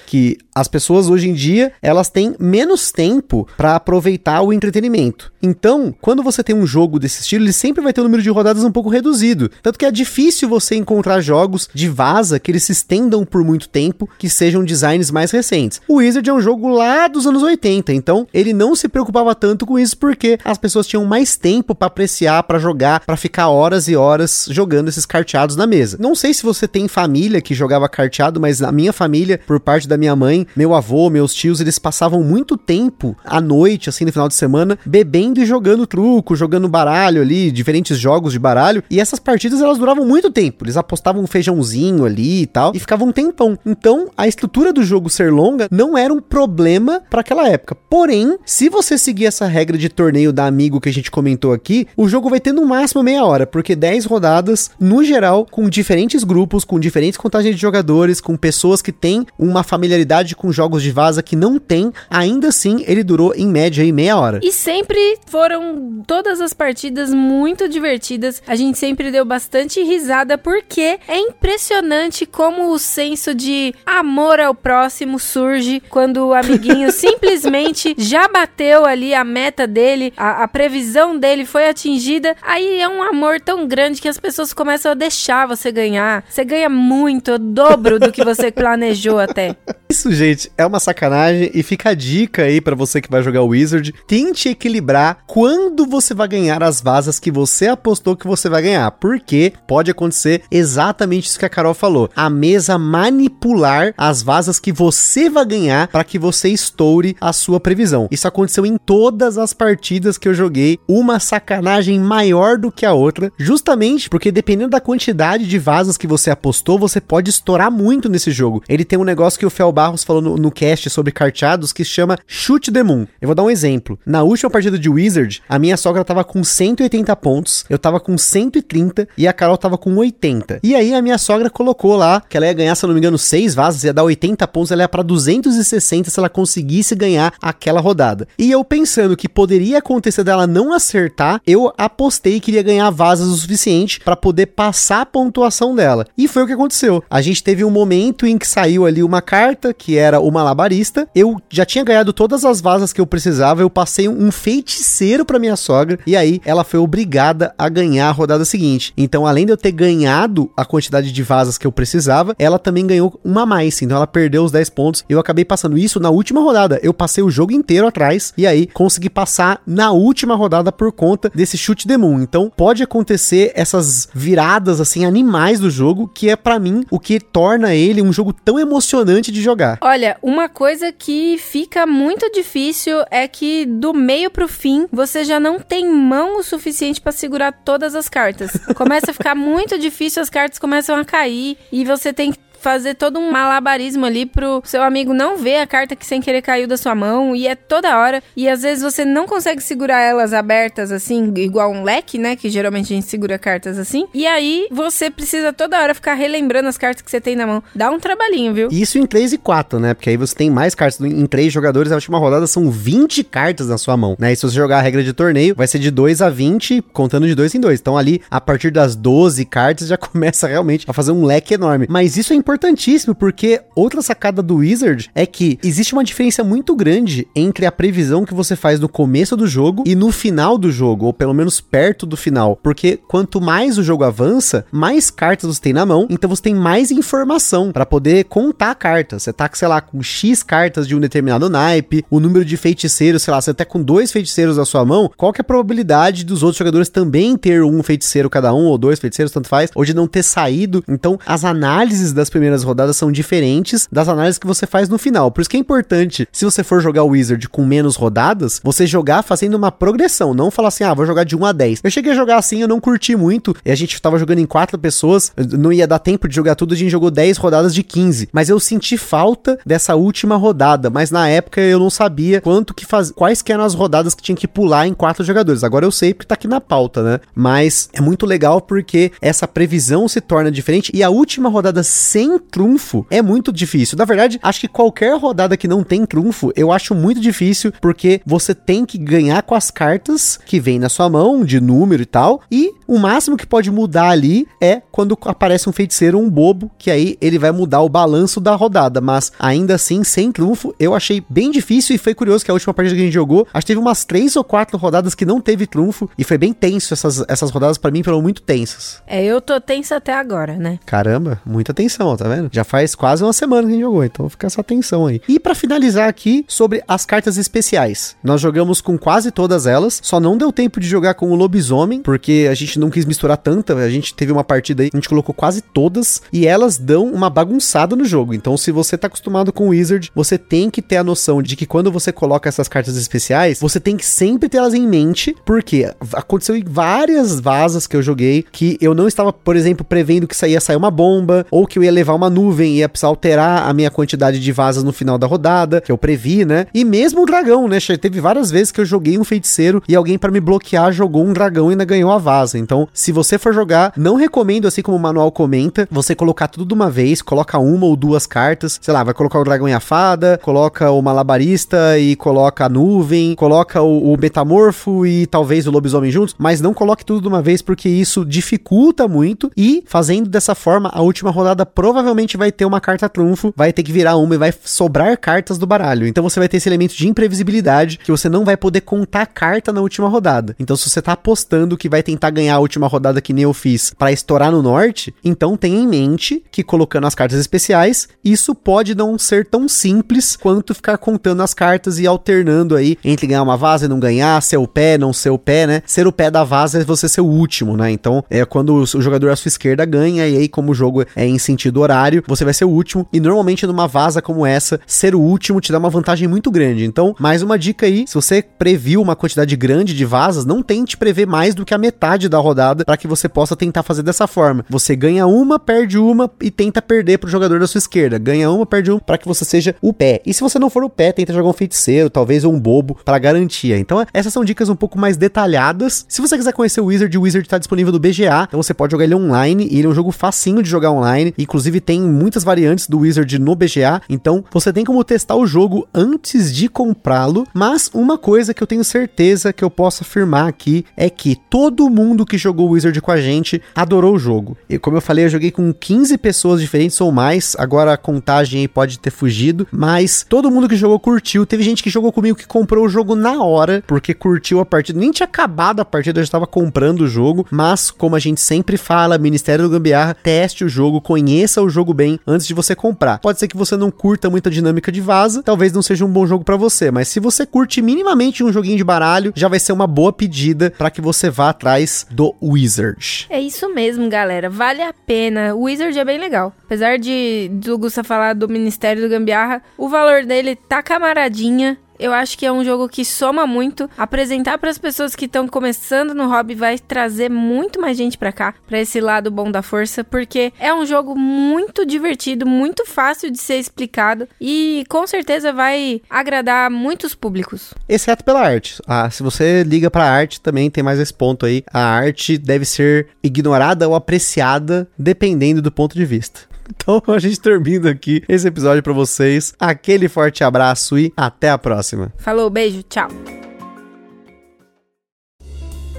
que 0.06 0.38
as 0.54 0.68
pessoas 0.68 1.10
hoje 1.10 1.28
em 1.28 1.34
dia, 1.34 1.72
elas 1.82 2.08
têm 2.08 2.34
menos 2.38 2.90
tempo 2.90 3.46
para 3.58 3.76
aproveitar 3.76 4.40
o 4.40 4.52
entretenimento. 4.52 5.30
Então, 5.42 5.94
quando 6.00 6.22
você 6.22 6.42
tem 6.42 6.56
um 6.56 6.66
jogo 6.66 6.98
desse 6.98 7.20
estilo, 7.20 7.44
ele 7.44 7.52
sempre 7.52 7.82
vai 7.82 7.92
ter 7.92 8.00
um 8.00 8.04
número 8.04 8.22
de 8.22 8.30
rodadas 8.30 8.64
um 8.64 8.72
pouco 8.72 8.88
reduzido. 8.88 9.50
Tanto 9.62 9.78
que 9.78 9.84
é 9.84 9.90
difícil 9.90 10.48
você 10.48 10.74
encontrar 10.74 11.20
jogos 11.20 11.68
de 11.74 11.88
vaza 11.88 12.40
que 12.40 12.50
eles 12.50 12.64
se 12.64 12.72
estendam 12.72 13.24
por 13.24 13.44
muito 13.44 13.68
tempo, 13.68 14.08
que 14.18 14.30
sejam 14.30 14.64
designs 14.64 15.10
mais 15.10 15.30
recentes. 15.30 15.80
O 15.86 15.96
Wizard 15.96 16.28
é 16.28 16.32
um 16.32 16.40
jogo 16.40 16.68
lá 16.68 17.06
dos 17.06 17.26
anos 17.26 17.42
80, 17.42 17.92
então 17.92 18.26
ele 18.32 18.54
não 18.54 18.74
se 18.74 18.88
preocupava 18.88 19.34
tanto 19.34 19.66
com 19.66 19.78
isso 19.78 19.98
porque 19.98 20.38
as 20.42 20.56
pessoas 20.56 20.86
tinham 20.86 21.04
mais 21.04 21.36
tempo 21.36 21.74
para 21.74 21.88
apreciar, 21.88 22.42
para 22.44 22.58
jogar, 22.58 23.00
para 23.00 23.16
ficar 23.16 23.48
horas 23.48 23.88
e 23.88 23.96
horas 23.96 24.48
jogando 24.50 24.88
esses 24.88 25.04
carteados 25.04 25.54
na 25.54 25.66
mesa. 25.66 25.98
Não 26.00 26.14
sei 26.14 26.32
se 26.32 26.42
você 26.42 26.66
tem 26.66 26.88
família 26.88 27.42
que 27.42 27.54
jogava 27.54 27.88
carteado, 27.88 28.40
mas 28.40 28.60
na 28.60 28.72
minha 28.72 28.92
família, 28.92 29.35
por 29.46 29.60
parte 29.60 29.88
da 29.88 29.96
minha 29.96 30.14
mãe, 30.16 30.46
meu 30.56 30.74
avô, 30.74 31.10
meus 31.10 31.34
tios, 31.34 31.60
eles 31.60 31.78
passavam 31.78 32.22
muito 32.22 32.56
tempo 32.56 33.16
à 33.24 33.40
noite, 33.40 33.88
assim, 33.88 34.04
no 34.04 34.12
final 34.12 34.28
de 34.28 34.34
semana, 34.34 34.78
bebendo 34.84 35.40
e 35.40 35.46
jogando 35.46 35.86
truco, 35.86 36.36
jogando 36.36 36.68
baralho 36.68 37.22
ali, 37.22 37.50
diferentes 37.50 37.98
jogos 37.98 38.32
de 38.32 38.38
baralho, 38.38 38.82
e 38.90 39.00
essas 39.00 39.18
partidas 39.18 39.60
elas 39.60 39.78
duravam 39.78 40.06
muito 40.06 40.30
tempo. 40.30 40.64
Eles 40.64 40.76
apostavam 40.76 41.22
um 41.22 41.26
feijãozinho 41.26 42.04
ali 42.04 42.42
e 42.42 42.46
tal, 42.46 42.72
e 42.74 42.78
ficavam 42.78 43.08
um 43.08 43.12
tempão. 43.12 43.58
Então, 43.64 44.08
a 44.16 44.26
estrutura 44.26 44.72
do 44.72 44.82
jogo 44.82 45.10
ser 45.10 45.32
longa 45.32 45.68
não 45.70 45.96
era 45.96 46.12
um 46.12 46.20
problema 46.20 47.02
para 47.10 47.20
aquela 47.20 47.48
época. 47.48 47.74
Porém, 47.74 48.38
se 48.44 48.68
você 48.68 48.96
seguir 48.96 49.26
essa 49.26 49.46
regra 49.46 49.76
de 49.76 49.88
torneio 49.88 50.32
da 50.32 50.46
amigo 50.46 50.80
que 50.80 50.88
a 50.88 50.92
gente 50.92 51.10
comentou 51.10 51.52
aqui, 51.52 51.86
o 51.96 52.08
jogo 52.08 52.30
vai 52.30 52.40
ter 52.40 52.52
no 52.52 52.64
máximo 52.64 53.02
meia 53.02 53.24
hora, 53.24 53.46
porque 53.46 53.74
10 53.74 54.04
rodadas, 54.04 54.70
no 54.78 55.02
geral, 55.04 55.46
com 55.50 55.68
diferentes 55.68 56.24
grupos, 56.24 56.64
com 56.64 56.78
diferentes 56.78 57.18
contagens 57.18 57.54
de 57.54 57.60
jogadores, 57.60 58.20
com 58.20 58.36
pessoas 58.36 58.80
que 58.80 58.92
têm 58.92 59.25
uma 59.38 59.62
familiaridade 59.62 60.34
com 60.36 60.52
jogos 60.52 60.82
de 60.82 60.90
vaza 60.90 61.22
que 61.22 61.36
não 61.36 61.58
tem, 61.58 61.92
ainda 62.10 62.48
assim 62.48 62.84
ele 62.86 63.02
durou 63.02 63.34
em 63.34 63.46
média 63.46 63.82
aí 63.82 63.92
meia 63.92 64.16
hora. 64.16 64.40
E 64.42 64.52
sempre 64.52 65.18
foram 65.26 66.02
todas 66.06 66.40
as 66.40 66.52
partidas 66.52 67.12
muito 67.12 67.68
divertidas. 67.68 68.42
A 68.46 68.54
gente 68.54 68.78
sempre 68.78 69.10
deu 69.10 69.24
bastante 69.24 69.82
risada 69.82 70.38
porque 70.38 70.98
é 71.08 71.18
impressionante 71.18 72.26
como 72.26 72.70
o 72.72 72.78
senso 72.78 73.34
de 73.34 73.74
amor 73.84 74.40
ao 74.40 74.54
próximo 74.54 75.18
surge 75.18 75.82
quando 75.88 76.26
o 76.26 76.34
amiguinho 76.34 76.90
simplesmente 76.92 77.94
já 77.98 78.28
bateu 78.28 78.84
ali 78.84 79.14
a 79.14 79.24
meta 79.24 79.66
dele, 79.66 80.12
a, 80.16 80.44
a 80.44 80.48
previsão 80.48 81.18
dele 81.18 81.44
foi 81.44 81.68
atingida. 81.68 82.36
Aí 82.42 82.80
é 82.80 82.88
um 82.88 83.02
amor 83.02 83.40
tão 83.40 83.66
grande 83.66 84.00
que 84.00 84.08
as 84.08 84.18
pessoas 84.18 84.52
começam 84.52 84.92
a 84.92 84.94
deixar 84.94 85.46
você 85.46 85.70
ganhar. 85.70 86.24
Você 86.28 86.44
ganha 86.44 86.68
muito, 86.68 87.32
o 87.32 87.38
dobro 87.38 87.98
do 87.98 88.12
que 88.12 88.24
você 88.24 88.50
planejou 88.52 89.15
até. 89.18 89.56
Isso, 89.88 90.12
gente, 90.12 90.50
é 90.58 90.66
uma 90.66 90.80
sacanagem 90.80 91.50
e 91.54 91.62
fica 91.62 91.90
a 91.90 91.94
dica 91.94 92.42
aí 92.42 92.60
para 92.60 92.74
você 92.74 93.00
que 93.00 93.10
vai 93.10 93.22
jogar 93.22 93.42
Wizard. 93.42 93.94
Tente 94.06 94.48
equilibrar 94.48 95.18
quando 95.26 95.86
você 95.86 96.12
vai 96.12 96.26
ganhar 96.26 96.60
as 96.62 96.80
vasas 96.80 97.20
que 97.20 97.30
você 97.30 97.68
apostou 97.68 98.16
que 98.16 98.26
você 98.26 98.48
vai 98.48 98.62
ganhar, 98.62 98.90
porque 98.90 99.52
pode 99.66 99.90
acontecer 99.90 100.42
exatamente 100.50 101.28
isso 101.28 101.38
que 101.38 101.44
a 101.44 101.48
Carol 101.48 101.72
falou. 101.72 102.10
A 102.16 102.28
mesa 102.28 102.76
manipular 102.76 103.94
as 103.96 104.22
vasas 104.22 104.58
que 104.58 104.72
você 104.72 105.30
vai 105.30 105.44
ganhar 105.44 105.86
para 105.88 106.02
que 106.02 106.18
você 106.18 106.48
estoure 106.48 107.16
a 107.20 107.32
sua 107.32 107.60
previsão. 107.60 108.08
Isso 108.10 108.26
aconteceu 108.26 108.66
em 108.66 108.76
todas 108.76 109.38
as 109.38 109.52
partidas 109.52 110.18
que 110.18 110.28
eu 110.28 110.34
joguei, 110.34 110.80
uma 110.88 111.20
sacanagem 111.20 112.00
maior 112.00 112.58
do 112.58 112.72
que 112.72 112.84
a 112.84 112.92
outra, 112.92 113.32
justamente 113.38 114.10
porque 114.10 114.32
dependendo 114.32 114.70
da 114.70 114.80
quantidade 114.80 115.46
de 115.46 115.58
vasas 115.60 115.96
que 115.96 116.08
você 116.08 116.28
apostou, 116.28 116.76
você 116.76 117.00
pode 117.00 117.30
estourar 117.30 117.70
muito 117.70 118.08
nesse 118.08 118.32
jogo. 118.32 118.64
Ele 118.68 118.84
tem 118.84 118.98
um 118.98 119.04
negócio 119.04 119.38
que 119.38 119.46
o 119.46 119.50
Fel 119.50 119.75
Barros 119.76 120.02
falou 120.02 120.22
no, 120.22 120.36
no 120.38 120.50
cast 120.50 120.88
sobre 120.88 121.12
carteados 121.12 121.70
que 121.70 121.84
chama 121.84 122.16
Shoot 122.26 122.72
the 122.72 122.82
Moon. 122.82 123.06
Eu 123.20 123.28
vou 123.28 123.34
dar 123.34 123.42
um 123.42 123.50
exemplo. 123.50 123.98
Na 124.06 124.22
última 124.22 124.48
partida 124.48 124.78
de 124.78 124.88
Wizard, 124.88 125.42
a 125.46 125.58
minha 125.58 125.76
sogra 125.76 126.02
tava 126.02 126.24
com 126.24 126.42
180 126.42 127.14
pontos, 127.16 127.66
eu 127.68 127.78
tava 127.78 128.00
com 128.00 128.16
130 128.16 129.06
e 129.18 129.28
a 129.28 129.34
Carol 129.34 129.58
tava 129.58 129.76
com 129.76 129.94
80. 129.94 130.60
E 130.62 130.74
aí 130.74 130.94
a 130.94 131.02
minha 131.02 131.18
sogra 131.18 131.50
colocou 131.50 131.94
lá 131.94 132.22
que 132.26 132.38
ela 132.38 132.46
ia 132.46 132.54
ganhar, 132.54 132.74
se 132.74 132.86
eu 132.86 132.88
não 132.88 132.94
me 132.94 133.00
engano, 133.00 133.18
6 133.18 133.54
vasas, 133.54 133.84
ia 133.84 133.92
dar 133.92 134.04
80 134.04 134.48
pontos, 134.48 134.70
ela 134.70 134.80
ia 134.80 134.88
para 134.88 135.02
260 135.02 136.08
se 136.08 136.18
ela 136.18 136.30
conseguisse 136.30 136.94
ganhar 136.94 137.34
aquela 137.42 137.78
rodada. 137.78 138.26
E 138.38 138.50
eu 138.50 138.64
pensando 138.64 139.14
que 139.14 139.28
poderia 139.28 139.76
acontecer 139.76 140.24
dela 140.24 140.46
não 140.46 140.72
acertar, 140.72 141.42
eu 141.46 141.70
apostei 141.76 142.40
que 142.40 142.50
iria 142.50 142.62
ganhar 142.62 142.88
vasas 142.88 143.28
o 143.28 143.36
suficiente 143.36 144.00
para 144.00 144.16
poder 144.16 144.46
passar 144.46 145.02
a 145.02 145.06
pontuação 145.06 145.74
dela. 145.74 146.06
E 146.16 146.26
foi 146.26 146.44
o 146.44 146.46
que 146.46 146.54
aconteceu. 146.54 147.04
A 147.10 147.20
gente 147.20 147.44
teve 147.44 147.62
um 147.62 147.70
momento 147.70 148.26
em 148.26 148.38
que 148.38 148.48
saiu 148.48 148.86
ali 148.86 149.02
uma 149.02 149.20
carta 149.20 149.65
que 149.72 149.96
era 149.96 150.20
o 150.20 150.30
malabarista. 150.30 151.08
Eu 151.14 151.40
já 151.48 151.64
tinha 151.64 151.84
ganhado 151.84 152.12
todas 152.12 152.44
as 152.44 152.60
vasas 152.60 152.92
que 152.92 153.00
eu 153.00 153.06
precisava, 153.06 153.62
eu 153.62 153.70
passei 153.70 154.08
um 154.08 154.30
feiticeiro 154.30 155.24
para 155.24 155.38
minha 155.38 155.56
sogra 155.56 155.98
e 156.06 156.16
aí 156.16 156.40
ela 156.44 156.64
foi 156.64 156.80
obrigada 156.80 157.54
a 157.58 157.68
ganhar 157.68 158.08
a 158.08 158.12
rodada 158.12 158.44
seguinte. 158.44 158.92
Então, 158.96 159.26
além 159.26 159.46
de 159.46 159.52
eu 159.52 159.56
ter 159.56 159.72
ganhado 159.72 160.50
a 160.56 160.64
quantidade 160.64 161.12
de 161.12 161.22
vasas 161.22 161.58
que 161.58 161.66
eu 161.66 161.72
precisava, 161.72 162.34
ela 162.38 162.58
também 162.58 162.86
ganhou 162.86 163.18
uma 163.24 163.42
a 163.42 163.46
mais. 163.46 163.80
Então, 163.82 163.96
ela 163.96 164.06
perdeu 164.06 164.44
os 164.44 164.52
10 164.52 164.70
pontos. 164.70 165.04
Eu 165.08 165.18
acabei 165.18 165.44
passando 165.44 165.78
isso 165.78 166.00
na 166.00 166.10
última 166.10 166.40
rodada. 166.40 166.80
Eu 166.82 166.94
passei 166.94 167.22
o 167.22 167.30
jogo 167.30 167.52
inteiro 167.52 167.86
atrás 167.86 168.32
e 168.36 168.46
aí 168.46 168.66
consegui 168.66 169.10
passar 169.10 169.60
na 169.66 169.92
última 169.92 170.34
rodada 170.34 170.72
por 170.72 170.92
conta 170.92 171.30
desse 171.34 171.56
chute 171.58 171.86
de 171.86 171.96
moon. 171.96 172.20
Então, 172.20 172.50
pode 172.54 172.82
acontecer 172.82 173.52
essas 173.54 174.08
viradas 174.14 174.80
assim 174.80 175.04
animais 175.04 175.60
do 175.60 175.70
jogo, 175.70 176.10
que 176.12 176.28
é 176.28 176.36
para 176.36 176.58
mim 176.58 176.84
o 176.90 176.98
que 176.98 177.20
torna 177.20 177.74
ele 177.74 178.02
um 178.02 178.12
jogo 178.12 178.32
tão 178.32 178.58
emocionante 178.58 179.32
de 179.32 179.42
jogar. 179.42 179.55
Olha, 179.80 180.16
uma 180.22 180.48
coisa 180.48 180.92
que 180.92 181.38
fica 181.38 181.86
muito 181.86 182.30
difícil 182.30 183.04
é 183.10 183.26
que 183.26 183.66
do 183.66 183.92
meio 183.94 184.30
pro 184.30 184.48
fim 184.48 184.86
você 184.92 185.24
já 185.24 185.40
não 185.40 185.58
tem 185.58 185.88
mão 185.88 186.38
o 186.38 186.42
suficiente 186.42 187.00
para 187.00 187.12
segurar 187.12 187.52
todas 187.52 187.94
as 187.94 188.08
cartas. 188.08 188.52
Começa 188.74 189.10
a 189.10 189.14
ficar 189.14 189.34
muito 189.36 189.78
difícil, 189.78 190.22
as 190.22 190.30
cartas 190.30 190.58
começam 190.58 190.96
a 190.96 191.04
cair 191.04 191.56
e 191.72 191.84
você 191.84 192.12
tem 192.12 192.32
que 192.32 192.38
fazer 192.66 192.94
todo 192.94 193.20
um 193.20 193.30
malabarismo 193.30 194.04
ali 194.04 194.26
pro 194.26 194.60
seu 194.64 194.82
amigo 194.82 195.14
não 195.14 195.38
ver 195.38 195.58
a 195.58 195.66
carta 195.68 195.94
que 195.94 196.04
sem 196.04 196.20
querer 196.20 196.42
caiu 196.42 196.66
da 196.66 196.76
sua 196.76 196.96
mão 196.96 197.36
e 197.36 197.46
é 197.46 197.54
toda 197.54 197.96
hora 197.96 198.20
e 198.36 198.48
às 198.48 198.62
vezes 198.62 198.82
você 198.82 199.04
não 199.04 199.24
consegue 199.24 199.62
segurar 199.62 200.00
elas 200.00 200.32
abertas 200.32 200.90
assim, 200.90 201.32
igual 201.36 201.70
um 201.70 201.84
leque, 201.84 202.18
né, 202.18 202.34
que 202.34 202.50
geralmente 202.50 202.92
a 202.92 202.96
gente 202.96 203.06
segura 203.06 203.38
cartas 203.38 203.78
assim. 203.78 204.08
E 204.12 204.26
aí 204.26 204.66
você 204.72 205.08
precisa 205.08 205.52
toda 205.52 205.80
hora 205.80 205.94
ficar 205.94 206.14
relembrando 206.14 206.68
as 206.68 206.76
cartas 206.76 207.02
que 207.02 207.08
você 207.08 207.20
tem 207.20 207.36
na 207.36 207.46
mão. 207.46 207.62
Dá 207.72 207.88
um 207.88 208.00
trabalhinho, 208.00 208.52
viu? 208.52 208.68
Isso 208.72 208.98
em 208.98 209.06
3 209.06 209.34
e 209.34 209.38
4, 209.38 209.78
né? 209.78 209.94
Porque 209.94 210.10
aí 210.10 210.16
você 210.16 210.34
tem 210.34 210.50
mais 210.50 210.74
cartas 210.74 211.00
em 211.00 211.24
3 211.24 211.52
jogadores, 211.52 211.92
a 211.92 211.94
última 211.94 212.18
rodada 212.18 212.48
são 212.48 212.68
20 212.68 213.22
cartas 213.22 213.68
na 213.68 213.78
sua 213.78 213.96
mão, 213.96 214.16
né? 214.18 214.32
E 214.32 214.36
se 214.36 214.42
você 214.42 214.56
jogar 214.56 214.78
a 214.78 214.82
regra 214.82 215.04
de 215.04 215.12
torneio, 215.12 215.54
vai 215.54 215.68
ser 215.68 215.78
de 215.78 215.92
2 215.92 216.20
a 216.20 216.30
20, 216.30 216.82
contando 216.92 217.28
de 217.28 217.34
2 217.36 217.54
em 217.54 217.60
2. 217.60 217.78
Então 217.78 217.96
ali, 217.96 218.20
a 218.28 218.40
partir 218.40 218.72
das 218.72 218.96
12 218.96 219.44
cartas 219.44 219.86
já 219.86 219.96
começa 219.96 220.48
realmente 220.48 220.84
a 220.88 220.92
fazer 220.92 221.12
um 221.12 221.24
leque 221.24 221.54
enorme. 221.54 221.86
Mas 221.88 222.16
isso 222.16 222.32
é 222.32 222.36
importante 222.36 222.55
importantíssimo, 222.56 223.14
porque 223.14 223.60
outra 223.74 224.02
sacada 224.02 224.42
do 224.42 224.56
Wizard 224.56 225.10
é 225.14 225.24
que 225.24 225.58
existe 225.62 225.92
uma 225.92 226.02
diferença 226.02 226.42
muito 226.42 226.74
grande 226.74 227.28
entre 227.34 227.66
a 227.66 227.72
previsão 227.72 228.24
que 228.24 228.34
você 228.34 228.56
faz 228.56 228.80
no 228.80 228.88
começo 228.88 229.36
do 229.36 229.46
jogo 229.46 229.84
e 229.86 229.94
no 229.94 230.10
final 230.10 230.58
do 230.58 230.72
jogo, 230.72 231.06
ou 231.06 231.12
pelo 231.12 231.34
menos 231.34 231.60
perto 231.60 232.06
do 232.06 232.16
final. 232.16 232.58
Porque 232.62 232.98
quanto 233.08 233.40
mais 233.40 233.78
o 233.78 233.82
jogo 233.82 234.04
avança, 234.04 234.64
mais 234.72 235.10
cartas 235.10 235.54
você 235.54 235.60
tem 235.60 235.72
na 235.72 235.86
mão, 235.86 236.06
então 236.10 236.28
você 236.28 236.42
tem 236.42 236.54
mais 236.54 236.90
informação 236.90 237.70
para 237.70 237.86
poder 237.86 238.24
contar 238.24 238.70
a 238.70 238.74
carta. 238.74 239.18
Você 239.18 239.32
tá, 239.32 239.48
sei 239.52 239.68
lá, 239.68 239.80
com 239.80 240.02
X 240.02 240.42
cartas 240.42 240.88
de 240.88 240.96
um 240.96 241.00
determinado 241.00 241.50
naipe, 241.50 242.04
o 242.10 242.18
número 242.18 242.44
de 242.44 242.56
feiticeiros, 242.56 243.22
sei 243.22 243.32
lá, 243.32 243.40
você 243.40 243.52
tá 243.52 243.64
com 243.64 243.82
dois 243.82 244.10
feiticeiros 244.10 244.56
na 244.56 244.64
sua 244.64 244.84
mão, 244.84 245.10
qual 245.16 245.32
que 245.32 245.40
é 245.40 245.42
a 245.42 245.44
probabilidade 245.44 246.24
dos 246.24 246.42
outros 246.42 246.58
jogadores 246.58 246.88
também 246.88 247.36
ter 247.36 247.62
um 247.62 247.82
feiticeiro 247.82 248.30
cada 248.30 248.54
um, 248.54 248.64
ou 248.64 248.78
dois 248.78 248.98
feiticeiros, 248.98 249.32
tanto 249.32 249.48
faz, 249.48 249.70
ou 249.74 249.84
de 249.84 249.94
não 249.94 250.08
ter 250.08 250.22
saído. 250.22 250.82
Então, 250.88 251.18
as 251.26 251.44
análises 251.44 252.12
das 252.12 252.30
primeiras 252.30 252.45
primeiras 252.46 252.62
rodadas 252.62 252.96
são 252.96 253.10
diferentes 253.10 253.88
das 253.90 254.08
análises 254.08 254.38
que 254.38 254.46
você 254.46 254.66
faz 254.66 254.88
no 254.88 254.98
final. 254.98 255.32
Por 255.32 255.40
isso 255.40 255.50
que 255.50 255.56
é 255.56 255.60
importante, 255.60 256.28
se 256.30 256.44
você 256.44 256.62
for 256.62 256.80
jogar 256.80 257.02
o 257.02 257.08
Wizard 257.08 257.48
com 257.48 257.64
menos 257.64 257.96
rodadas, 257.96 258.60
você 258.62 258.86
jogar 258.86 259.22
fazendo 259.22 259.54
uma 259.54 259.72
progressão, 259.72 260.32
não 260.32 260.50
falar 260.50 260.68
assim, 260.68 260.84
ah, 260.84 260.94
vou 260.94 261.04
jogar 261.04 261.24
de 261.24 261.34
1 261.34 261.44
a 261.44 261.52
10. 261.52 261.80
Eu 261.82 261.90
cheguei 261.90 262.12
a 262.12 262.14
jogar 262.14 262.36
assim, 262.36 262.60
eu 262.62 262.68
não 262.68 262.78
curti 262.78 263.16
muito, 263.16 263.54
e 263.64 263.70
a 263.70 263.74
gente 263.74 264.00
tava 264.00 264.18
jogando 264.18 264.38
em 264.38 264.46
quatro 264.46 264.78
pessoas, 264.78 265.32
não 265.36 265.72
ia 265.72 265.88
dar 265.88 265.98
tempo 265.98 266.28
de 266.28 266.36
jogar 266.36 266.54
tudo, 266.54 266.74
a 266.74 266.76
gente 266.76 266.90
jogou 266.90 267.10
10 267.10 267.36
rodadas 267.36 267.74
de 267.74 267.82
15, 267.82 268.28
mas 268.32 268.48
eu 268.48 268.60
senti 268.60 268.96
falta 268.96 269.58
dessa 269.66 269.96
última 269.96 270.36
rodada, 270.36 270.88
mas 270.88 271.10
na 271.10 271.28
época 271.28 271.60
eu 271.60 271.80
não 271.80 271.90
sabia 271.90 272.40
quanto 272.40 272.72
que 272.72 272.86
faz, 272.86 273.10
quais 273.10 273.42
que 273.42 273.52
eram 273.52 273.64
as 273.64 273.74
rodadas 273.74 274.14
que 274.14 274.22
tinha 274.22 274.36
que 274.36 274.46
pular 274.46 274.86
em 274.86 274.94
quatro 274.94 275.24
jogadores. 275.24 275.64
Agora 275.64 275.84
eu 275.84 275.90
sei 275.90 276.14
porque 276.14 276.28
tá 276.28 276.34
aqui 276.34 276.46
na 276.46 276.60
pauta, 276.60 277.02
né? 277.02 277.20
Mas 277.34 277.88
é 277.92 278.00
muito 278.00 278.24
legal 278.24 278.60
porque 278.60 279.10
essa 279.20 279.48
previsão 279.48 280.06
se 280.06 280.20
torna 280.20 280.50
diferente 280.50 280.92
e 280.94 281.02
a 281.02 281.10
última 281.10 281.48
rodada 281.48 281.82
sem 281.82 282.25
sem 282.26 282.38
trunfo 282.38 283.06
é 283.08 283.22
muito 283.22 283.52
difícil. 283.52 283.96
Na 283.96 284.04
verdade, 284.04 284.38
acho 284.42 284.60
que 284.60 284.68
qualquer 284.68 285.16
rodada 285.16 285.56
que 285.56 285.68
não 285.68 285.84
tem 285.84 286.04
trunfo, 286.04 286.52
eu 286.56 286.72
acho 286.72 286.94
muito 286.94 287.20
difícil, 287.20 287.72
porque 287.80 288.20
você 288.26 288.54
tem 288.54 288.84
que 288.84 288.98
ganhar 288.98 289.42
com 289.42 289.54
as 289.54 289.70
cartas 289.70 290.38
que 290.44 290.58
vem 290.58 290.78
na 290.78 290.88
sua 290.88 291.08
mão, 291.08 291.44
de 291.44 291.60
número 291.60 292.02
e 292.02 292.06
tal, 292.06 292.42
e 292.50 292.72
o 292.86 292.98
máximo 292.98 293.36
que 293.36 293.46
pode 293.46 293.70
mudar 293.70 294.10
ali 294.10 294.46
é 294.60 294.82
quando 294.90 295.18
aparece 295.26 295.68
um 295.68 295.72
feiticeiro, 295.72 296.18
um 296.18 296.28
bobo, 296.28 296.70
que 296.78 296.90
aí 296.90 297.16
ele 297.20 297.38
vai 297.38 297.52
mudar 297.52 297.80
o 297.80 297.88
balanço 297.88 298.40
da 298.40 298.54
rodada, 298.54 299.00
mas 299.00 299.32
ainda 299.38 299.74
assim, 299.74 300.02
sem 300.02 300.32
trunfo, 300.32 300.74
eu 300.78 300.94
achei 300.94 301.22
bem 301.28 301.50
difícil 301.50 301.94
e 301.94 301.98
foi 301.98 302.14
curioso 302.14 302.44
que 302.44 302.50
a 302.50 302.54
última 302.54 302.74
partida 302.74 302.96
que 302.96 303.02
a 303.02 303.04
gente 303.04 303.14
jogou, 303.14 303.46
acho 303.52 303.66
que 303.66 303.72
teve 303.72 303.80
umas 303.80 304.04
três 304.04 304.36
ou 304.36 304.44
quatro 304.44 304.76
rodadas 304.78 305.14
que 305.14 305.24
não 305.24 305.40
teve 305.40 305.66
trunfo 305.66 306.08
e 306.18 306.24
foi 306.24 306.38
bem 306.38 306.52
tenso 306.52 306.94
essas, 306.94 307.24
essas 307.28 307.50
rodadas 307.50 307.78
para 307.78 307.90
mim 307.90 308.02
foram 308.02 308.22
muito 308.22 308.42
tensas. 308.42 309.02
É, 309.06 309.24
eu 309.24 309.40
tô 309.40 309.60
tensa 309.60 309.96
até 309.96 310.12
agora, 310.12 310.56
né? 310.56 310.78
Caramba, 310.86 311.40
muita 311.44 311.74
tensão, 311.74 312.15
tá 312.16 312.28
vendo? 312.28 312.48
Já 312.52 312.64
faz 312.64 312.94
quase 312.94 313.22
uma 313.22 313.32
semana 313.32 313.62
que 313.62 313.68
a 313.68 313.72
gente 313.72 313.82
jogou, 313.82 314.04
então 314.04 314.28
fica 314.28 314.46
essa 314.46 314.62
tensão 314.62 315.06
aí. 315.06 315.20
E 315.28 315.38
para 315.38 315.54
finalizar 315.54 316.08
aqui 316.08 316.44
sobre 316.48 316.82
as 316.86 317.04
cartas 317.04 317.36
especiais. 317.36 318.16
Nós 318.22 318.40
jogamos 318.40 318.80
com 318.80 318.98
quase 318.98 319.30
todas 319.30 319.66
elas, 319.66 320.00
só 320.02 320.20
não 320.20 320.36
deu 320.36 320.52
tempo 320.52 320.80
de 320.80 320.86
jogar 320.86 321.14
com 321.14 321.30
o 321.30 321.34
lobisomem, 321.34 322.02
porque 322.02 322.48
a 322.50 322.54
gente 322.54 322.78
não 322.78 322.90
quis 322.90 323.04
misturar 323.04 323.36
tanta, 323.36 323.74
a 323.74 323.90
gente 323.90 324.14
teve 324.14 324.32
uma 324.32 324.44
partida 324.44 324.82
aí, 324.82 324.90
a 324.92 324.96
gente 324.96 325.08
colocou 325.08 325.34
quase 325.34 325.60
todas 325.60 326.22
e 326.32 326.46
elas 326.46 326.78
dão 326.78 327.06
uma 327.06 327.30
bagunçada 327.30 327.94
no 327.94 328.04
jogo. 328.04 328.34
Então, 328.34 328.56
se 328.56 328.70
você 328.70 328.96
tá 328.96 329.06
acostumado 329.06 329.52
com 329.52 329.66
o 329.66 329.70
Wizard, 329.70 330.10
você 330.14 330.38
tem 330.38 330.70
que 330.70 330.82
ter 330.82 330.96
a 330.96 331.04
noção 331.04 331.42
de 331.42 331.56
que 331.56 331.66
quando 331.66 331.90
você 331.90 332.12
coloca 332.12 332.48
essas 332.48 332.68
cartas 332.68 332.96
especiais, 332.96 333.60
você 333.60 333.80
tem 333.80 333.96
que 333.96 334.04
sempre 334.04 334.48
ter 334.48 334.58
elas 334.58 334.74
em 334.74 334.86
mente, 334.86 335.34
porque 335.44 335.90
aconteceu 336.12 336.56
em 336.56 336.64
várias 336.64 337.40
vazas 337.40 337.86
que 337.86 337.96
eu 337.96 338.02
joguei 338.02 338.44
que 338.50 338.78
eu 338.80 338.94
não 338.94 339.06
estava, 339.06 339.32
por 339.32 339.56
exemplo, 339.56 339.84
prevendo 339.84 340.26
que 340.26 340.36
saía 340.36 340.60
sair 340.60 340.76
uma 340.76 340.90
bomba, 340.90 341.46
ou 341.50 341.66
que 341.66 341.78
eu 341.78 341.84
ia 341.84 341.92
levar 341.92 342.05
uma 342.14 342.30
nuvem 342.30 342.74
e 342.74 342.78
ia 342.78 342.88
precisar 342.88 343.08
alterar 343.08 343.68
a 343.68 343.72
minha 343.72 343.90
quantidade 343.90 344.38
de 344.38 344.52
vazas 344.52 344.82
no 344.82 344.92
final 344.92 345.18
da 345.18 345.26
rodada, 345.26 345.80
que 345.80 345.92
eu 345.92 345.98
previ, 345.98 346.44
né? 346.44 346.66
E 346.74 346.84
mesmo 346.84 347.22
o 347.22 347.26
dragão, 347.26 347.68
né? 347.68 347.78
Teve 348.00 348.20
várias 348.20 348.50
vezes 348.50 348.72
que 348.72 348.80
eu 348.80 348.84
joguei 348.84 349.18
um 349.18 349.24
feiticeiro 349.24 349.82
e 349.88 349.94
alguém 349.94 350.18
para 350.18 350.30
me 350.30 350.40
bloquear 350.40 350.92
jogou 350.92 351.24
um 351.24 351.32
dragão 351.32 351.68
e 351.68 351.70
ainda 351.72 351.84
ganhou 351.84 352.10
a 352.10 352.18
vaza. 352.18 352.58
Então, 352.58 352.88
se 352.92 353.12
você 353.12 353.38
for 353.38 353.52
jogar, 353.52 353.92
não 353.96 354.16
recomendo, 354.16 354.66
assim 354.66 354.82
como 354.82 354.96
o 354.96 355.00
manual 355.00 355.30
comenta, 355.30 355.88
você 355.90 356.14
colocar 356.14 356.48
tudo 356.48 356.66
de 356.66 356.74
uma 356.74 356.90
vez, 356.90 357.22
coloca 357.22 357.58
uma 357.58 357.86
ou 357.86 357.96
duas 357.96 358.26
cartas, 358.26 358.78
sei 358.80 358.92
lá, 358.92 359.04
vai 359.04 359.14
colocar 359.14 359.38
o 359.38 359.44
dragão 359.44 359.68
e 359.68 359.72
a 359.72 359.80
fada, 359.80 360.38
coloca 360.42 360.90
o 360.90 361.02
malabarista 361.02 361.98
e 361.98 362.16
coloca 362.16 362.66
a 362.66 362.68
nuvem, 362.68 363.34
coloca 363.34 363.82
o, 363.82 364.12
o 364.12 364.16
metamorfo 364.18 365.06
e 365.06 365.26
talvez 365.26 365.66
o 365.66 365.70
lobisomem 365.70 366.10
juntos, 366.10 366.34
mas 366.38 366.60
não 366.60 366.74
coloque 366.74 367.04
tudo 367.04 367.22
de 367.22 367.28
uma 367.28 367.42
vez 367.42 367.62
porque 367.62 367.88
isso 367.88 368.24
dificulta 368.24 369.08
muito 369.08 369.50
e 369.56 369.82
fazendo 369.86 370.28
dessa 370.28 370.54
forma, 370.54 370.90
a 370.92 371.02
última 371.02 371.30
rodada 371.30 371.64
provavelmente 371.64 371.95
vai 372.36 372.52
ter 372.52 372.64
uma 372.64 372.80
carta 372.80 373.08
trunfo, 373.08 373.52
vai 373.56 373.72
ter 373.72 373.82
que 373.82 373.92
virar 373.92 374.16
uma 374.16 374.34
e 374.34 374.38
vai 374.38 374.52
sobrar 374.64 375.16
cartas 375.18 375.58
do 375.58 375.66
baralho. 375.66 376.06
Então 376.06 376.22
você 376.22 376.38
vai 376.38 376.48
ter 376.48 376.56
esse 376.56 376.68
elemento 376.68 376.94
de 376.94 377.08
imprevisibilidade 377.08 377.98
que 377.98 378.10
você 378.10 378.28
não 378.28 378.44
vai 378.44 378.56
poder 378.56 378.80
contar 378.82 379.26
carta 379.26 379.72
na 379.72 379.80
última 379.80 380.08
rodada. 380.08 380.54
Então 380.58 380.76
se 380.76 380.88
você 380.88 381.02
tá 381.02 381.12
apostando 381.12 381.76
que 381.76 381.88
vai 381.88 382.02
tentar 382.02 382.30
ganhar 382.30 382.56
a 382.56 382.60
última 382.60 382.86
rodada 382.86 383.20
que 383.20 383.32
nem 383.32 383.44
eu 383.44 383.54
fiz 383.54 383.92
para 383.96 384.12
estourar 384.12 384.50
no 384.50 384.62
norte, 384.62 385.14
então 385.24 385.56
tenha 385.56 385.78
em 385.78 385.86
mente 385.86 386.42
que 386.50 386.62
colocando 386.62 387.06
as 387.06 387.14
cartas 387.14 387.38
especiais, 387.38 388.08
isso 388.24 388.54
pode 388.54 388.94
não 388.94 389.18
ser 389.18 389.46
tão 389.46 389.68
simples 389.68 390.36
quanto 390.36 390.74
ficar 390.74 390.98
contando 390.98 391.42
as 391.42 391.54
cartas 391.54 391.98
e 391.98 392.06
alternando 392.06 392.76
aí 392.76 392.98
entre 393.04 393.26
ganhar 393.26 393.42
uma 393.42 393.56
vaza 393.56 393.86
e 393.86 393.88
não 393.88 394.00
ganhar, 394.00 394.40
ser 394.42 394.56
o 394.56 394.66
pé, 394.66 394.98
não 394.98 395.12
ser 395.12 395.30
o 395.30 395.38
pé, 395.38 395.66
né? 395.66 395.82
Ser 395.86 396.06
o 396.06 396.12
pé 396.12 396.30
da 396.30 396.44
vaza 396.44 396.80
é 396.80 396.84
você 396.84 397.08
ser 397.08 397.20
o 397.20 397.26
último, 397.26 397.76
né? 397.76 397.90
Então, 397.90 398.24
é 398.30 398.44
quando 398.44 398.74
o 398.74 398.86
jogador 398.86 399.30
à 399.30 399.36
sua 399.36 399.48
esquerda 399.48 399.84
ganha 399.84 400.26
e 400.26 400.36
aí 400.36 400.48
como 400.48 400.72
o 400.72 400.74
jogo 400.74 401.04
é 401.14 401.26
em 401.26 401.38
sentido 401.38 401.82
horário, 401.86 402.22
você 402.26 402.44
vai 402.44 402.52
ser 402.52 402.64
o 402.64 402.70
último 402.70 403.06
e 403.12 403.20
normalmente 403.20 403.66
numa 403.66 403.86
vaza 403.86 404.20
como 404.20 404.44
essa, 404.44 404.80
ser 404.86 405.14
o 405.14 405.20
último 405.20 405.60
te 405.60 405.72
dá 405.72 405.78
uma 405.78 405.90
vantagem 405.90 406.28
muito 406.28 406.50
grande. 406.50 406.84
Então, 406.84 407.14
mais 407.18 407.42
uma 407.42 407.58
dica 407.58 407.86
aí, 407.86 408.04
se 408.06 408.14
você 408.14 408.42
previu 408.42 409.00
uma 409.00 409.16
quantidade 409.16 409.56
grande 409.56 409.94
de 409.94 410.04
vazas, 410.04 410.44
não 410.44 410.62
tente 410.62 410.96
prever 410.96 411.26
mais 411.26 411.54
do 411.54 411.64
que 411.64 411.74
a 411.74 411.78
metade 411.78 412.28
da 412.28 412.38
rodada 412.38 412.84
para 412.84 412.96
que 412.96 413.06
você 413.06 413.28
possa 413.28 413.56
tentar 413.56 413.82
fazer 413.82 414.02
dessa 414.02 414.26
forma. 414.26 414.64
Você 414.68 414.96
ganha 414.96 415.26
uma, 415.26 415.58
perde 415.58 415.98
uma 415.98 416.30
e 416.40 416.50
tenta 416.50 416.82
perder 416.82 417.18
pro 417.18 417.30
jogador 417.30 417.60
da 417.60 417.66
sua 417.66 417.78
esquerda. 417.78 418.18
Ganha 418.18 418.50
uma, 418.50 418.66
perde 418.66 418.90
uma 418.90 419.00
para 419.00 419.18
que 419.18 419.26
você 419.26 419.44
seja 419.44 419.74
o 419.80 419.92
pé. 419.92 420.20
E 420.26 420.34
se 420.34 420.40
você 420.40 420.58
não 420.58 420.68
for 420.68 420.84
o 420.84 420.90
pé, 420.90 421.12
tenta 421.12 421.32
jogar 421.32 421.48
um 421.48 421.52
feiticeiro, 421.52 422.10
talvez 422.10 422.44
um 422.44 422.58
bobo 422.58 422.98
para 423.04 423.18
garantia. 423.18 423.78
Então, 423.78 424.04
essas 424.12 424.32
são 424.32 424.44
dicas 424.44 424.68
um 424.68 424.76
pouco 424.76 424.98
mais 424.98 425.16
detalhadas. 425.16 426.04
Se 426.08 426.20
você 426.20 426.36
quiser 426.36 426.52
conhecer 426.52 426.80
o 426.80 426.86
Wizard, 426.86 427.16
o 427.16 427.22
Wizard 427.22 427.48
tá 427.48 427.58
disponível 427.58 427.92
no 427.92 427.98
BGA, 427.98 428.44
então 428.48 428.62
você 428.62 428.74
pode 428.74 428.92
jogar 428.92 429.04
ele 429.04 429.14
online 429.14 429.68
e 429.70 429.78
ele 429.78 429.86
é 429.86 429.90
um 429.90 429.94
jogo 429.94 430.10
facinho 430.10 430.62
de 430.62 430.68
jogar 430.68 430.90
online. 430.90 431.34
Inclusive 431.38 431.75
tem 431.80 432.00
muitas 432.00 432.44
variantes 432.44 432.88
do 432.88 433.00
Wizard 433.00 433.38
no 433.38 433.54
BGA, 433.54 434.00
então 434.08 434.44
você 434.52 434.72
tem 434.72 434.84
como 434.84 435.02
testar 435.04 435.36
o 435.36 435.46
jogo 435.46 435.88
antes 435.94 436.54
de 436.54 436.68
comprá-lo. 436.68 437.46
Mas 437.54 437.90
uma 437.92 438.18
coisa 438.18 438.52
que 438.52 438.62
eu 438.62 438.66
tenho 438.66 438.84
certeza 438.84 439.52
que 439.52 439.64
eu 439.64 439.70
posso 439.70 440.02
afirmar 440.02 440.48
aqui 440.48 440.84
é 440.96 441.08
que 441.08 441.36
todo 441.48 441.90
mundo 441.90 442.26
que 442.26 442.38
jogou 442.38 442.70
Wizard 442.70 443.00
com 443.00 443.10
a 443.10 443.20
gente 443.20 443.60
adorou 443.74 444.14
o 444.14 444.18
jogo. 444.18 444.56
E 444.68 444.78
como 444.78 444.96
eu 444.96 445.00
falei, 445.00 445.24
eu 445.24 445.30
joguei 445.30 445.50
com 445.50 445.72
15 445.72 446.18
pessoas 446.18 446.60
diferentes 446.60 447.00
ou 447.00 447.10
mais. 447.12 447.56
Agora 447.58 447.92
a 447.92 447.96
contagem 447.96 448.60
aí 448.60 448.68
pode 448.68 448.98
ter 448.98 449.10
fugido, 449.10 449.66
mas 449.70 450.24
todo 450.28 450.50
mundo 450.50 450.68
que 450.68 450.76
jogou 450.76 450.98
curtiu. 450.98 451.46
Teve 451.46 451.62
gente 451.62 451.82
que 451.82 451.90
jogou 451.90 452.12
comigo 452.12 452.38
que 452.38 452.46
comprou 452.46 452.84
o 452.84 452.88
jogo 452.88 453.14
na 453.14 453.42
hora, 453.42 453.82
porque 453.86 454.14
curtiu 454.14 454.60
a 454.60 454.66
partida. 454.66 454.98
Nem 454.98 455.10
tinha 455.10 455.26
acabado 455.26 455.80
a 455.80 455.84
partida, 455.84 456.20
eu 456.20 456.24
já 456.24 456.28
estava 456.28 456.46
comprando 456.46 457.02
o 457.02 457.08
jogo, 457.08 457.46
mas 457.50 457.90
como 457.90 458.16
a 458.16 458.18
gente 458.18 458.40
sempre 458.40 458.76
fala, 458.76 459.18
Ministério 459.18 459.64
do 459.64 459.70
Gambiarra, 459.70 460.14
teste 460.14 460.64
o 460.64 460.68
jogo, 460.68 461.00
conheça 461.00 461.62
o 461.62 461.65
jogo 461.70 461.92
bem 461.92 462.18
antes 462.26 462.46
de 462.46 462.54
você 462.54 462.74
comprar. 462.74 463.18
Pode 463.18 463.38
ser 463.38 463.48
que 463.48 463.56
você 463.56 463.76
não 463.76 463.90
curta 463.90 464.30
muita 464.30 464.50
dinâmica 464.50 464.90
de 464.92 465.00
vaza, 465.00 465.42
talvez 465.42 465.72
não 465.72 465.82
seja 465.82 466.04
um 466.04 466.08
bom 466.08 466.26
jogo 466.26 466.44
para 466.44 466.56
você, 466.56 466.90
mas 466.90 467.08
se 467.08 467.20
você 467.20 467.46
curte 467.46 467.80
minimamente 467.82 468.42
um 468.44 468.52
joguinho 468.52 468.76
de 468.76 468.84
baralho, 468.84 469.32
já 469.34 469.48
vai 469.48 469.58
ser 469.58 469.72
uma 469.72 469.86
boa 469.86 470.12
pedida 470.12 470.72
para 470.76 470.90
que 470.90 471.00
você 471.00 471.30
vá 471.30 471.50
atrás 471.50 472.06
do 472.10 472.34
Wizard. 472.42 473.26
É 473.30 473.40
isso 473.40 473.72
mesmo, 473.72 474.08
galera. 474.08 474.48
Vale 474.48 474.82
a 474.82 474.92
pena. 474.92 475.54
O 475.54 475.62
Wizard 475.62 475.98
é 475.98 476.04
bem 476.04 476.18
legal. 476.18 476.52
Apesar 476.64 476.98
de 476.98 477.50
do 477.52 477.78
Gusta 477.78 478.02
falar 478.02 478.34
do 478.34 478.48
Ministério 478.48 479.02
do 479.02 479.08
Gambiarra, 479.08 479.62
o 479.78 479.88
valor 479.88 480.24
dele 480.24 480.56
tá 480.56 480.82
camaradinha. 480.82 481.78
Eu 481.98 482.12
acho 482.12 482.36
que 482.36 482.46
é 482.46 482.52
um 482.52 482.64
jogo 482.64 482.88
que 482.88 483.04
soma 483.04 483.46
muito. 483.46 483.88
Apresentar 483.96 484.58
para 484.58 484.70
as 484.70 484.78
pessoas 484.78 485.14
que 485.14 485.26
estão 485.26 485.46
começando 485.48 486.14
no 486.14 486.28
hobby 486.28 486.54
vai 486.54 486.78
trazer 486.78 487.30
muito 487.30 487.80
mais 487.80 487.96
gente 487.96 488.18
para 488.18 488.32
cá, 488.32 488.54
para 488.66 488.80
esse 488.80 489.00
lado 489.00 489.30
bom 489.30 489.50
da 489.50 489.62
força, 489.62 490.04
porque 490.04 490.52
é 490.58 490.72
um 490.72 490.84
jogo 490.84 491.16
muito 491.16 491.84
divertido, 491.84 492.46
muito 492.46 492.86
fácil 492.86 493.30
de 493.30 493.38
ser 493.38 493.56
explicado 493.56 494.28
e 494.40 494.84
com 494.88 495.06
certeza 495.06 495.52
vai 495.52 496.00
agradar 496.08 496.70
muitos 496.70 497.14
públicos. 497.14 497.74
Exceto 497.88 498.24
pela 498.24 498.40
arte. 498.40 498.80
Ah, 498.86 499.10
se 499.10 499.22
você 499.22 499.62
liga 499.62 499.90
para 499.90 500.04
arte, 500.04 500.40
também 500.40 500.70
tem 500.70 500.82
mais 500.82 500.98
esse 500.98 501.12
ponto 501.12 501.46
aí. 501.46 501.62
A 501.72 501.80
arte 501.80 502.38
deve 502.38 502.64
ser 502.64 503.08
ignorada 503.22 503.88
ou 503.88 503.94
apreciada 503.94 504.88
dependendo 504.98 505.62
do 505.62 505.72
ponto 505.72 505.94
de 505.94 506.04
vista. 506.04 506.40
Então 506.76 507.02
a 507.14 507.18
gente 507.18 507.40
termina 507.40 507.90
aqui 507.90 508.22
esse 508.28 508.46
episódio 508.46 508.82
para 508.82 508.92
vocês. 508.92 509.54
Aquele 509.58 510.08
forte 510.08 510.44
abraço 510.44 510.98
e 510.98 511.12
até 511.16 511.50
a 511.50 511.58
próxima. 511.58 512.12
Falou, 512.16 512.48
beijo, 512.50 512.82
tchau. 512.82 513.08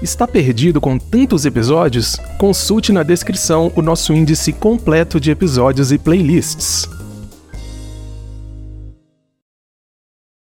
Está 0.00 0.28
perdido 0.28 0.80
com 0.80 0.96
tantos 0.96 1.44
episódios? 1.44 2.16
Consulte 2.38 2.92
na 2.92 3.02
descrição 3.02 3.72
o 3.74 3.82
nosso 3.82 4.12
índice 4.12 4.52
completo 4.52 5.18
de 5.18 5.32
episódios 5.32 5.90
e 5.90 5.98
playlists. 5.98 6.97